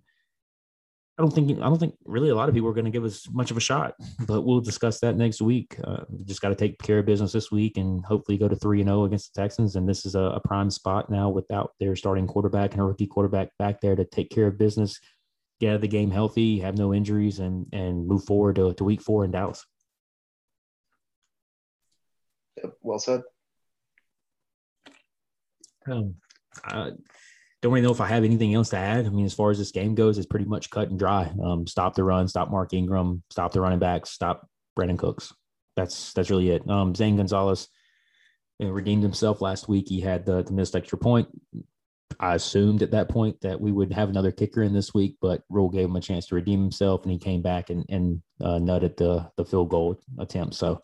I 1.21 1.23
don't 1.23 1.35
think 1.35 1.59
I 1.59 1.65
don't 1.65 1.79
think 1.79 1.97
really 2.07 2.31
a 2.31 2.35
lot 2.35 2.49
of 2.49 2.55
people 2.55 2.71
are 2.71 2.73
going 2.73 2.87
to 2.87 2.91
give 2.91 3.05
us 3.05 3.29
much 3.31 3.51
of 3.51 3.59
a 3.59 3.61
shot, 3.61 3.93
but 4.27 4.41
we'll 4.41 4.63
discuss 4.63 5.01
that 5.01 5.17
next 5.17 5.43
week. 5.43 5.77
Uh, 5.85 6.05
just 6.25 6.41
got 6.41 6.49
to 6.49 6.55
take 6.55 6.79
care 6.79 7.01
of 7.01 7.05
business 7.05 7.33
this 7.33 7.53
week 7.53 7.77
and 7.77 8.03
hopefully 8.07 8.39
go 8.39 8.49
to 8.49 8.57
three 8.57 8.81
and 8.81 8.89
zero 8.89 9.03
oh 9.03 9.05
against 9.05 9.35
the 9.35 9.43
Texans. 9.43 9.77
And 9.77 9.87
this 9.87 10.07
is 10.07 10.15
a, 10.15 10.21
a, 10.21 10.41
prime 10.41 10.71
spot 10.71 11.11
now 11.11 11.29
without 11.29 11.73
their 11.79 11.95
starting 11.95 12.27
quarterback 12.27 12.73
and 12.73 12.81
a 12.81 12.85
rookie 12.85 13.07
quarterback 13.07 13.51
back 13.59 13.83
there 13.83 13.95
to 13.95 14.05
take 14.07 14.31
care 14.31 14.47
of 14.47 14.57
business, 14.57 14.99
get 15.61 15.69
out 15.69 15.75
of 15.75 15.81
the 15.83 15.89
game 15.89 16.11
healthy, 16.11 16.61
have 16.61 16.79
no 16.79 16.95
injuries, 16.95 17.39
and 17.39 17.67
and 17.75 18.07
move 18.07 18.25
forward 18.25 18.57
to, 18.57 18.73
to 18.73 18.85
week 18.85 19.03
four 19.03 19.27
in 19.27 19.31
Dallas. 19.31 19.63
Well 22.81 22.99
said. 22.99 23.21
Um, 25.87 26.15
I 26.65 26.93
don't 27.63 27.73
really 27.73 27.85
know 27.85 27.93
if 27.93 28.01
I 28.01 28.07
have 28.07 28.25
anything 28.25 28.55
else 28.55 28.71
to 28.71 28.79
add. 28.79 29.07
I 29.07 29.11
mean, 29.11 29.27
as 29.27 29.35
far 29.35 29.51
as 29.51 29.59
this 29.59 29.71
game 29.71 29.95
goes, 29.95 30.19
it's 30.19 30.27
pretty 30.27 30.47
much 30.47 30.71
cut 30.71 30.89
and 30.89 30.99
dry. 30.99 31.31
Um, 31.43 31.67
stop 31.67 31.95
the 31.95 32.05
run, 32.05 32.29
stop 32.29 32.51
Mark 32.51 32.73
Ingram, 32.73 33.23
stop 33.31 33.53
the 33.53 33.61
running 33.61 33.79
backs, 33.79 34.11
stop 34.11 34.49
Brandin 34.79 34.99
Cooks. 34.99 35.33
That's 35.77 36.13
that's 36.13 36.31
really 36.31 36.51
it. 36.51 36.69
Um, 36.69 36.95
Zane 36.95 37.17
Gonzalez 37.17 37.69
you 38.59 38.67
know, 38.67 38.73
redeemed 38.73 39.03
himself 39.03 39.41
last 39.41 39.69
week. 39.69 39.89
He 39.89 40.01
had 40.01 40.27
the, 40.27 40.43
the 40.43 40.53
missed 40.53 40.77
extra 40.77 40.99
point. 40.99 41.29
I 42.19 42.35
assumed 42.35 42.83
at 42.83 42.91
that 42.91 43.09
point 43.09 43.41
that 43.41 43.61
we 43.61 43.73
would 43.73 43.93
have 43.93 44.11
another 44.11 44.33
kicker 44.33 44.63
in 44.63 44.75
this 44.75 44.93
week, 44.93 45.17
but 45.23 45.43
Rhule 45.49 45.71
gave 45.71 45.87
him 45.87 45.97
a 45.97 46.01
chance 46.01 46.27
to 46.27 46.35
redeem 46.35 46.61
himself, 46.61 47.03
and 47.03 47.13
he 47.13 47.19
came 47.19 47.41
back 47.41 47.71
and 47.71 47.85
and 47.89 48.23
uh, 48.43 48.59
nutted 48.59 48.97
the 48.97 49.31
the 49.37 49.45
field 49.45 49.71
goal 49.71 49.99
attempt. 50.19 50.55
So 50.55 50.83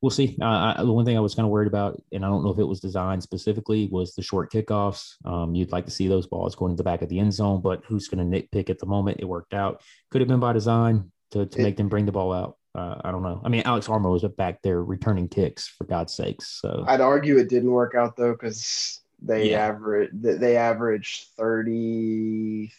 we'll 0.00 0.10
see. 0.10 0.36
Uh, 0.40 0.74
I, 0.78 0.82
the 0.84 0.92
one 0.92 1.04
thing 1.04 1.16
I 1.16 1.20
was 1.20 1.34
kind 1.34 1.44
of 1.44 1.50
worried 1.50 1.68
about, 1.68 2.00
and 2.12 2.24
I 2.24 2.28
don't 2.28 2.44
know 2.44 2.50
if 2.50 2.58
it 2.58 2.64
was 2.64 2.80
designed 2.80 3.22
specifically, 3.22 3.88
was 3.90 4.14
the 4.14 4.22
short 4.22 4.52
kickoffs. 4.52 5.14
Um, 5.24 5.54
you'd 5.54 5.72
like 5.72 5.84
to 5.86 5.90
see 5.90 6.08
those 6.08 6.26
balls 6.26 6.54
going 6.54 6.72
to 6.72 6.76
the 6.76 6.84
back 6.84 7.02
of 7.02 7.08
the 7.08 7.18
end 7.18 7.32
zone, 7.32 7.60
but 7.60 7.82
who's 7.86 8.08
going 8.08 8.30
to 8.30 8.40
nitpick 8.40 8.70
at 8.70 8.78
the 8.78 8.86
moment? 8.86 9.18
It 9.20 9.24
worked 9.24 9.54
out. 9.54 9.82
Could 10.10 10.20
have 10.20 10.28
been 10.28 10.40
by 10.40 10.52
design 10.52 11.10
to, 11.32 11.46
to 11.46 11.58
it, 11.60 11.62
make 11.62 11.76
them 11.76 11.88
bring 11.88 12.06
the 12.06 12.12
ball 12.12 12.32
out. 12.32 12.56
uh, 12.74 13.00
I 13.04 13.10
don't 13.10 13.22
know. 13.22 13.40
I 13.44 13.48
mean, 13.48 13.62
Alex 13.64 13.88
Armah 13.88 14.10
was 14.10 14.24
back 14.36 14.62
there 14.62 14.82
returning 14.82 15.28
kicks 15.28 15.66
for 15.68 15.84
God's 15.84 16.14
sakes. 16.14 16.60
So 16.60 16.84
I'd 16.86 17.00
argue 17.00 17.38
it 17.38 17.48
didn't 17.48 17.70
work 17.70 17.94
out 17.94 18.16
though 18.16 18.32
because 18.32 19.00
they 19.20 19.50
Yeah. 19.50 19.66
average 19.66 20.10
they 20.12 20.56
averaged 20.56 21.26
thirty. 21.36 22.72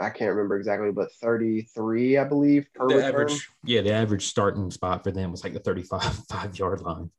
I 0.00 0.10
can't 0.10 0.30
remember 0.30 0.56
exactly, 0.56 0.90
but 0.90 1.12
thirty 1.12 1.62
three, 1.62 2.18
I 2.18 2.24
believe, 2.24 2.66
per 2.74 2.88
the 2.88 2.96
return. 2.96 3.10
average, 3.10 3.48
yeah, 3.64 3.82
the 3.82 3.92
average 3.92 4.26
starting 4.26 4.70
spot 4.70 5.04
for 5.04 5.10
them 5.10 5.30
was 5.30 5.44
like 5.44 5.52
the 5.52 5.60
35 5.60 6.02
five 6.28 6.58
yard 6.58 6.80
line. 6.80 7.10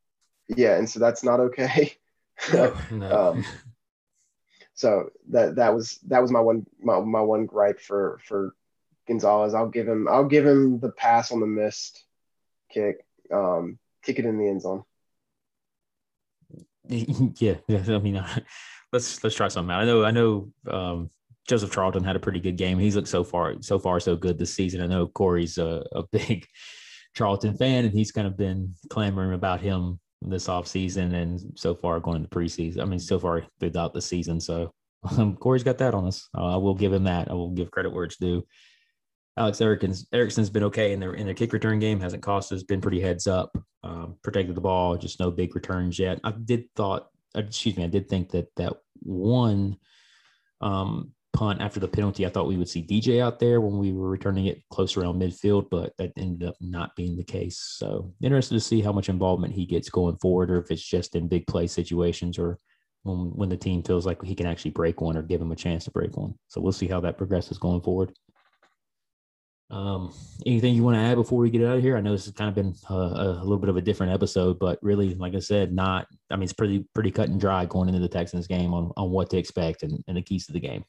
Yeah, 0.48 0.78
and 0.78 0.90
so 0.90 1.00
that's 1.00 1.24
not 1.24 1.40
okay. 1.40 1.94
No, 2.52 2.76
no. 2.92 3.30
Um, 3.30 3.46
so 4.74 5.10
that 5.30 5.56
that 5.56 5.74
was 5.74 6.00
that 6.08 6.22
was 6.22 6.32
my 6.32 6.40
one 6.40 6.66
my, 6.82 7.00
my 7.00 7.22
one 7.22 7.46
gripe 7.46 7.80
for 7.80 8.20
for 8.26 8.56
Gonzalez. 9.08 9.54
I'll 9.54 9.70
give 9.70 9.88
him 9.88 10.08
I'll 10.08 10.26
give 10.26 10.46
him 10.46 10.80
the 10.80 10.90
pass 10.90 11.32
on 11.32 11.40
the 11.40 11.46
missed 11.46 12.04
kick. 12.72 13.06
Um, 13.32 13.78
kick 14.04 14.20
it 14.20 14.26
in 14.26 14.38
the 14.38 14.48
end 14.48 14.62
zone. 14.64 14.84
yeah, 16.88 17.56
yeah, 17.68 17.84
I 17.88 18.00
mean, 18.00 18.24
let's 18.92 19.24
let's 19.24 19.36
try 19.36 19.48
something 19.48 19.72
out. 19.72 19.82
I 19.82 19.86
know, 19.86 20.04
I 20.04 20.12
know. 20.12 20.52
Um, 20.68 21.10
Joseph 21.48 21.72
Charlton 21.72 22.04
had 22.04 22.16
a 22.16 22.20
pretty 22.20 22.40
good 22.40 22.58
game. 22.58 22.80
He's 22.80 22.96
looked 22.96 23.08
so 23.08 23.24
far, 23.24 23.56
so 23.62 23.78
far, 23.80 24.00
so 24.00 24.16
good 24.16 24.38
this 24.38 24.54
season. 24.54 24.82
I 24.82 24.88
know 24.88 25.08
Corey's 25.08 25.58
a, 25.58 25.84
a 25.92 26.04
big 26.12 26.46
Charlton 27.16 27.56
fan, 27.58 27.86
and 27.86 27.94
he's 27.94 28.12
kind 28.12 28.28
of 28.28 28.38
been 28.38 28.74
clamoring 28.90 29.34
about 29.34 29.62
him 29.62 30.00
this 30.22 30.48
offseason 30.48 31.14
and 31.14 31.42
so 31.56 31.76
far 31.76 32.00
going 32.00 32.18
into 32.18 32.30
preseason. 32.30 32.82
I 32.82 32.86
mean, 32.86 33.00
so 33.00 33.20
far 33.20 33.46
throughout 33.60 33.94
the 33.94 34.02
season. 34.02 34.40
So 34.40 34.72
um, 35.18 35.36
Corey's 35.36 35.64
got 35.64 35.78
that 35.80 35.94
on 35.94 36.08
us. 36.08 36.30
Uh, 36.38 36.54
I 36.54 36.58
will 36.58 36.76
give 36.76 36.94
him 36.94 37.04
that. 37.04 37.30
I 37.30 37.34
will 37.34 37.52
give 37.52 37.72
credit 37.72 37.94
where 37.94 38.06
it's 38.06 38.18
due. 38.18 38.46
Alex 39.36 39.60
Erickson's 39.62 40.08
Erickson's 40.14 40.52
been 40.52 40.64
okay 40.66 40.94
in 40.94 41.00
their 41.00 41.14
in 41.16 41.26
their 41.26 41.34
kick 41.34 41.54
return 41.54 41.80
game. 41.80 42.00
Hasn't 42.00 42.22
cost 42.24 42.52
us. 42.52 42.64
Been 42.64 42.82
pretty 42.82 43.02
heads 43.02 43.26
up. 43.26 43.52
Um, 43.84 44.16
protected 44.24 44.56
the 44.56 44.62
ball. 44.62 44.96
Just 44.96 45.20
no 45.20 45.32
big 45.32 45.56
returns 45.56 45.98
yet. 45.98 46.20
I 46.24 46.32
did 46.32 46.66
thought. 46.76 47.08
uh, 47.36 47.40
Excuse 47.40 47.76
me. 47.76 47.84
I 47.84 47.88
did 47.88 48.08
think 48.08 48.30
that 48.32 48.48
that 48.58 48.74
one 49.02 49.78
um, 50.62 51.14
punt 51.34 51.62
after 51.62 51.80
the 51.80 51.88
penalty. 51.88 52.26
I 52.26 52.30
thought 52.30 52.48
we 52.48 52.58
would 52.58 52.70
see 52.70 52.84
DJ 52.84 53.22
out 53.22 53.40
there 53.40 53.60
when 53.60 53.78
we 53.78 53.92
were 53.92 54.10
returning 54.10 54.46
it 54.46 54.62
close 54.72 54.96
around 54.96 55.20
midfield, 55.20 55.70
but 55.70 55.94
that 55.98 56.14
ended 56.18 56.48
up 56.48 56.56
not 56.62 56.96
being 56.96 57.18
the 57.18 57.24
case. 57.24 57.58
So 57.60 58.14
interested 58.22 58.54
to 58.54 58.62
see 58.62 58.82
how 58.82 58.92
much 58.92 59.10
involvement 59.10 59.54
he 59.54 59.66
gets 59.66 59.90
going 59.90 60.18
forward, 60.18 60.52
or 60.52 60.60
if 60.60 60.72
it's 60.72 60.88
just 60.88 61.16
in 61.16 61.28
big 61.28 61.48
play 61.48 61.68
situations, 61.68 62.38
or 62.38 62.60
when 63.02 63.32
when 63.36 63.50
the 63.50 63.58
team 63.58 63.84
feels 63.84 64.06
like 64.06 64.24
he 64.24 64.36
can 64.36 64.46
actually 64.46 64.72
break 64.72 65.02
one 65.02 65.18
or 65.18 65.24
give 65.24 65.42
him 65.42 65.52
a 65.52 65.56
chance 65.56 65.86
to 65.86 65.92
break 65.92 66.16
one. 66.16 66.36
So 66.48 66.62
we'll 66.62 66.72
see 66.72 66.88
how 66.88 67.02
that 67.02 67.18
progresses 67.18 67.58
going 67.58 67.82
forward. 67.82 68.14
Um, 69.70 70.14
anything 70.46 70.76
you 70.76 70.84
want 70.84 70.98
to 70.98 71.02
add 71.02 71.16
before 71.16 71.40
we 71.40 71.50
get 71.50 71.64
out 71.64 71.78
of 71.78 71.82
here? 71.82 71.98
I 71.98 72.02
know 72.02 72.12
this 72.12 72.26
has 72.26 72.34
kind 72.36 72.48
of 72.48 72.54
been 72.54 72.76
a, 72.92 72.94
a 72.94 73.44
little 73.44 73.58
bit 73.58 73.70
of 73.70 73.78
a 73.78 73.82
different 73.82 74.14
episode, 74.14 74.60
but 74.60 74.78
really, 74.84 75.16
like 75.16 75.34
I 75.34 75.40
said, 75.40 75.74
not. 75.74 76.06
I 76.30 76.36
mean, 76.36 76.44
it's 76.44 76.54
pretty 76.54 76.86
pretty 76.94 77.10
cut 77.10 77.30
and 77.30 77.40
dry 77.40 77.66
going 77.66 77.90
into 77.90 78.00
the 78.00 78.08
Texans 78.08 78.46
game 78.46 78.74
on 78.74 78.92
on 78.98 79.10
what 79.10 79.32
to 79.32 79.38
expect 79.38 79.82
and, 79.82 80.04
and 80.08 80.16
the 80.16 80.22
keys 80.22 80.46
to 80.46 80.54
the 80.54 80.60
game. 80.60 80.86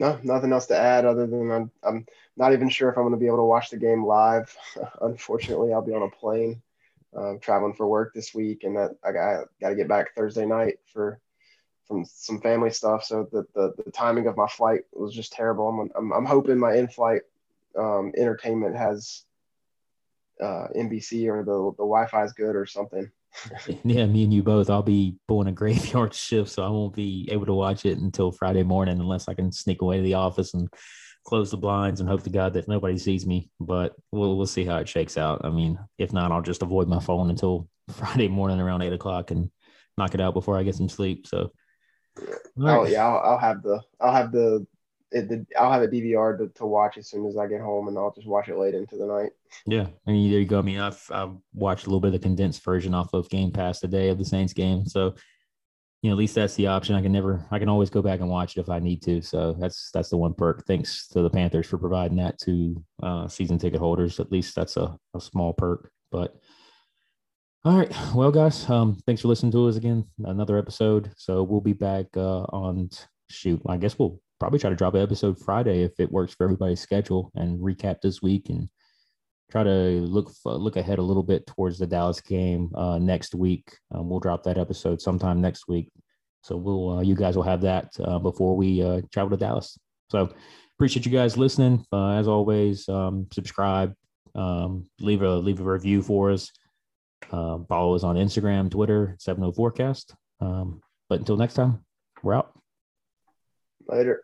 No, 0.00 0.18
nothing 0.22 0.50
else 0.50 0.66
to 0.68 0.76
add 0.76 1.04
other 1.04 1.26
than 1.26 1.50
I'm, 1.52 1.70
I'm 1.82 2.06
not 2.34 2.54
even 2.54 2.70
sure 2.70 2.88
if 2.88 2.96
I'm 2.96 3.04
going 3.04 3.12
to 3.12 3.20
be 3.20 3.26
able 3.26 3.36
to 3.36 3.44
watch 3.44 3.68
the 3.68 3.76
game 3.76 4.02
live. 4.02 4.56
Unfortunately, 5.02 5.74
I'll 5.74 5.82
be 5.82 5.92
on 5.92 6.02
a 6.02 6.08
plane 6.08 6.62
um, 7.14 7.38
traveling 7.38 7.74
for 7.74 7.86
work 7.86 8.14
this 8.14 8.34
week, 8.34 8.64
and 8.64 8.74
that 8.76 8.96
I 9.04 9.12
got, 9.12 9.48
got 9.60 9.68
to 9.68 9.74
get 9.74 9.88
back 9.88 10.14
Thursday 10.14 10.46
night 10.46 10.78
for 10.92 11.20
from 11.86 12.06
some 12.06 12.40
family 12.40 12.70
stuff. 12.70 13.04
So 13.04 13.28
the, 13.30 13.44
the, 13.54 13.74
the 13.84 13.90
timing 13.90 14.26
of 14.26 14.38
my 14.38 14.46
flight 14.46 14.82
was 14.92 15.12
just 15.12 15.32
terrible. 15.32 15.68
I'm, 15.68 15.90
I'm, 15.94 16.12
I'm 16.12 16.24
hoping 16.24 16.56
my 16.58 16.74
in-flight 16.76 17.22
um, 17.76 18.12
entertainment 18.16 18.76
has 18.76 19.24
uh, 20.40 20.68
NBC 20.74 21.28
or 21.28 21.44
the, 21.44 21.72
the 21.76 21.84
Wi-Fi 21.84 22.24
is 22.24 22.32
good 22.32 22.56
or 22.56 22.64
something. 22.64 23.10
Yeah, 23.84 24.06
me 24.06 24.24
and 24.24 24.34
you 24.34 24.42
both. 24.42 24.70
I'll 24.70 24.82
be 24.82 25.16
pulling 25.28 25.48
a 25.48 25.52
graveyard 25.52 26.14
shift, 26.28 26.50
so 26.50 26.62
I 26.62 26.68
won't 26.68 26.94
be 26.94 27.28
able 27.30 27.46
to 27.46 27.54
watch 27.54 27.86
it 27.86 27.98
until 27.98 28.32
Friday 28.32 28.62
morning 28.62 29.00
unless 29.00 29.28
I 29.28 29.34
can 29.34 29.52
sneak 29.52 29.82
away 29.82 29.96
to 29.98 30.02
the 30.02 30.14
office 30.14 30.54
and 30.54 30.68
close 31.24 31.50
the 31.50 31.56
blinds 31.56 32.00
and 32.00 32.08
hope 32.08 32.22
to 32.24 32.30
God 32.30 32.54
that 32.54 32.68
nobody 32.68 32.98
sees 32.98 33.26
me. 33.26 33.50
But 33.60 33.94
we'll 34.12 34.36
we'll 34.36 34.46
see 34.46 34.64
how 34.64 34.78
it 34.78 34.88
shakes 34.88 35.16
out. 35.16 35.44
I 35.44 35.50
mean, 35.50 35.78
if 35.98 36.12
not, 36.12 36.32
I'll 36.32 36.42
just 36.42 36.62
avoid 36.62 36.88
my 36.88 37.00
phone 37.00 37.30
until 37.30 37.68
Friday 37.92 38.28
morning 38.28 38.60
around 38.60 38.82
eight 38.82 38.92
o'clock 38.92 39.30
and 39.30 39.50
knock 39.96 40.14
it 40.14 40.20
out 40.20 40.34
before 40.34 40.56
I 40.56 40.62
get 40.62 40.74
some 40.74 40.88
sleep. 40.88 41.26
So, 41.26 41.52
all 42.18 42.24
Oh 42.58 42.86
yeah, 42.86 43.06
I'll, 43.06 43.32
I'll 43.32 43.38
have 43.38 43.62
the 43.62 43.80
I'll 44.00 44.14
have 44.14 44.32
the, 44.32 44.66
it, 45.12 45.28
the 45.28 45.46
I'll 45.58 45.72
have 45.72 45.82
a 45.82 45.88
DVR 45.88 46.38
to, 46.38 46.48
to 46.48 46.66
watch 46.66 46.96
as 46.96 47.08
soon 47.08 47.26
as 47.26 47.36
I 47.36 47.46
get 47.46 47.60
home, 47.60 47.88
and 47.88 47.98
I'll 47.98 48.12
just 48.12 48.26
watch 48.26 48.48
it 48.48 48.56
late 48.56 48.74
into 48.74 48.96
the 48.96 49.06
night. 49.06 49.30
Yeah, 49.66 49.86
and 50.06 50.16
there 50.32 50.40
you 50.40 50.46
go. 50.46 50.58
I 50.58 50.62
mean, 50.62 50.78
I've 50.78 51.04
I've 51.10 51.36
watched 51.52 51.86
a 51.86 51.88
little 51.88 52.00
bit 52.00 52.08
of 52.08 52.12
the 52.14 52.18
condensed 52.20 52.64
version 52.64 52.94
off 52.94 53.12
of 53.12 53.28
Game 53.28 53.50
Pass 53.50 53.80
today 53.80 54.08
of 54.08 54.18
the 54.18 54.24
Saints 54.24 54.52
game, 54.52 54.86
so 54.86 55.14
you 56.02 56.10
know 56.10 56.14
at 56.14 56.18
least 56.18 56.34
that's 56.34 56.54
the 56.54 56.68
option. 56.68 56.94
I 56.94 57.02
can 57.02 57.12
never, 57.12 57.44
I 57.50 57.58
can 57.58 57.68
always 57.68 57.90
go 57.90 58.02
back 58.02 58.20
and 58.20 58.30
watch 58.30 58.56
it 58.56 58.60
if 58.60 58.68
I 58.68 58.78
need 58.78 59.02
to. 59.02 59.20
So 59.20 59.54
that's 59.58 59.90
that's 59.92 60.10
the 60.10 60.16
one 60.16 60.34
perk. 60.34 60.64
Thanks 60.66 61.08
to 61.08 61.22
the 61.22 61.30
Panthers 61.30 61.66
for 61.66 61.78
providing 61.78 62.18
that 62.18 62.38
to 62.40 62.84
uh, 63.02 63.28
season 63.28 63.58
ticket 63.58 63.80
holders. 63.80 64.20
At 64.20 64.32
least 64.32 64.54
that's 64.54 64.76
a, 64.76 64.96
a 65.14 65.20
small 65.20 65.52
perk. 65.52 65.90
But 66.12 66.36
all 67.64 67.76
right, 67.76 67.92
well, 68.14 68.30
guys, 68.30 68.68
um, 68.70 68.96
thanks 69.06 69.22
for 69.22 69.28
listening 69.28 69.52
to 69.52 69.68
us 69.68 69.76
again. 69.76 70.06
Another 70.24 70.56
episode. 70.56 71.12
So 71.16 71.42
we'll 71.42 71.60
be 71.60 71.74
back 71.74 72.06
uh, 72.16 72.42
on 72.44 72.88
shoot. 73.28 73.60
I 73.66 73.76
guess 73.76 73.98
we'll 73.98 74.20
probably 74.40 74.58
try 74.58 74.70
to 74.70 74.76
drop 74.76 74.94
an 74.94 75.02
episode 75.02 75.38
Friday 75.38 75.82
if 75.82 76.00
it 76.00 76.10
works 76.10 76.34
for 76.34 76.44
everybody's 76.44 76.80
schedule 76.80 77.30
and 77.34 77.60
recap 77.60 78.00
this 78.00 78.22
week 78.22 78.48
and 78.48 78.68
try 79.50 79.62
to 79.62 79.68
look 79.68 80.32
look 80.44 80.76
ahead 80.76 80.98
a 80.98 81.02
little 81.02 81.22
bit 81.22 81.46
towards 81.46 81.78
the 81.78 81.86
Dallas 81.86 82.20
game 82.20 82.70
uh, 82.74 82.98
next 82.98 83.34
week. 83.34 83.76
Um, 83.92 84.08
we'll 84.08 84.20
drop 84.20 84.42
that 84.44 84.58
episode 84.58 85.00
sometime 85.00 85.40
next 85.40 85.68
week, 85.68 85.90
so 86.42 86.56
we'll 86.56 86.98
uh, 86.98 87.00
you 87.02 87.14
guys 87.14 87.36
will 87.36 87.42
have 87.42 87.60
that 87.60 87.92
uh, 88.02 88.18
before 88.18 88.56
we 88.56 88.82
uh, 88.82 89.02
travel 89.12 89.30
to 89.30 89.36
Dallas. 89.36 89.78
So 90.10 90.32
appreciate 90.76 91.04
you 91.04 91.12
guys 91.12 91.36
listening. 91.36 91.84
Uh, 91.92 92.12
as 92.12 92.26
always, 92.26 92.88
um, 92.88 93.26
subscribe, 93.32 93.94
um, 94.34 94.88
leave 95.00 95.22
a 95.22 95.36
leave 95.36 95.60
a 95.60 95.64
review 95.64 96.02
for 96.02 96.30
us. 96.30 96.50
Uh, 97.30 97.58
follow 97.68 97.94
us 97.94 98.02
on 98.02 98.16
Instagram, 98.16 98.70
Twitter, 98.70 99.16
70 99.20 99.52
Forecast. 99.52 100.14
Um, 100.40 100.80
but 101.08 101.18
until 101.18 101.36
next 101.36 101.54
time, 101.54 101.84
we're 102.22 102.34
out. 102.34 102.52
Later. 103.86 104.22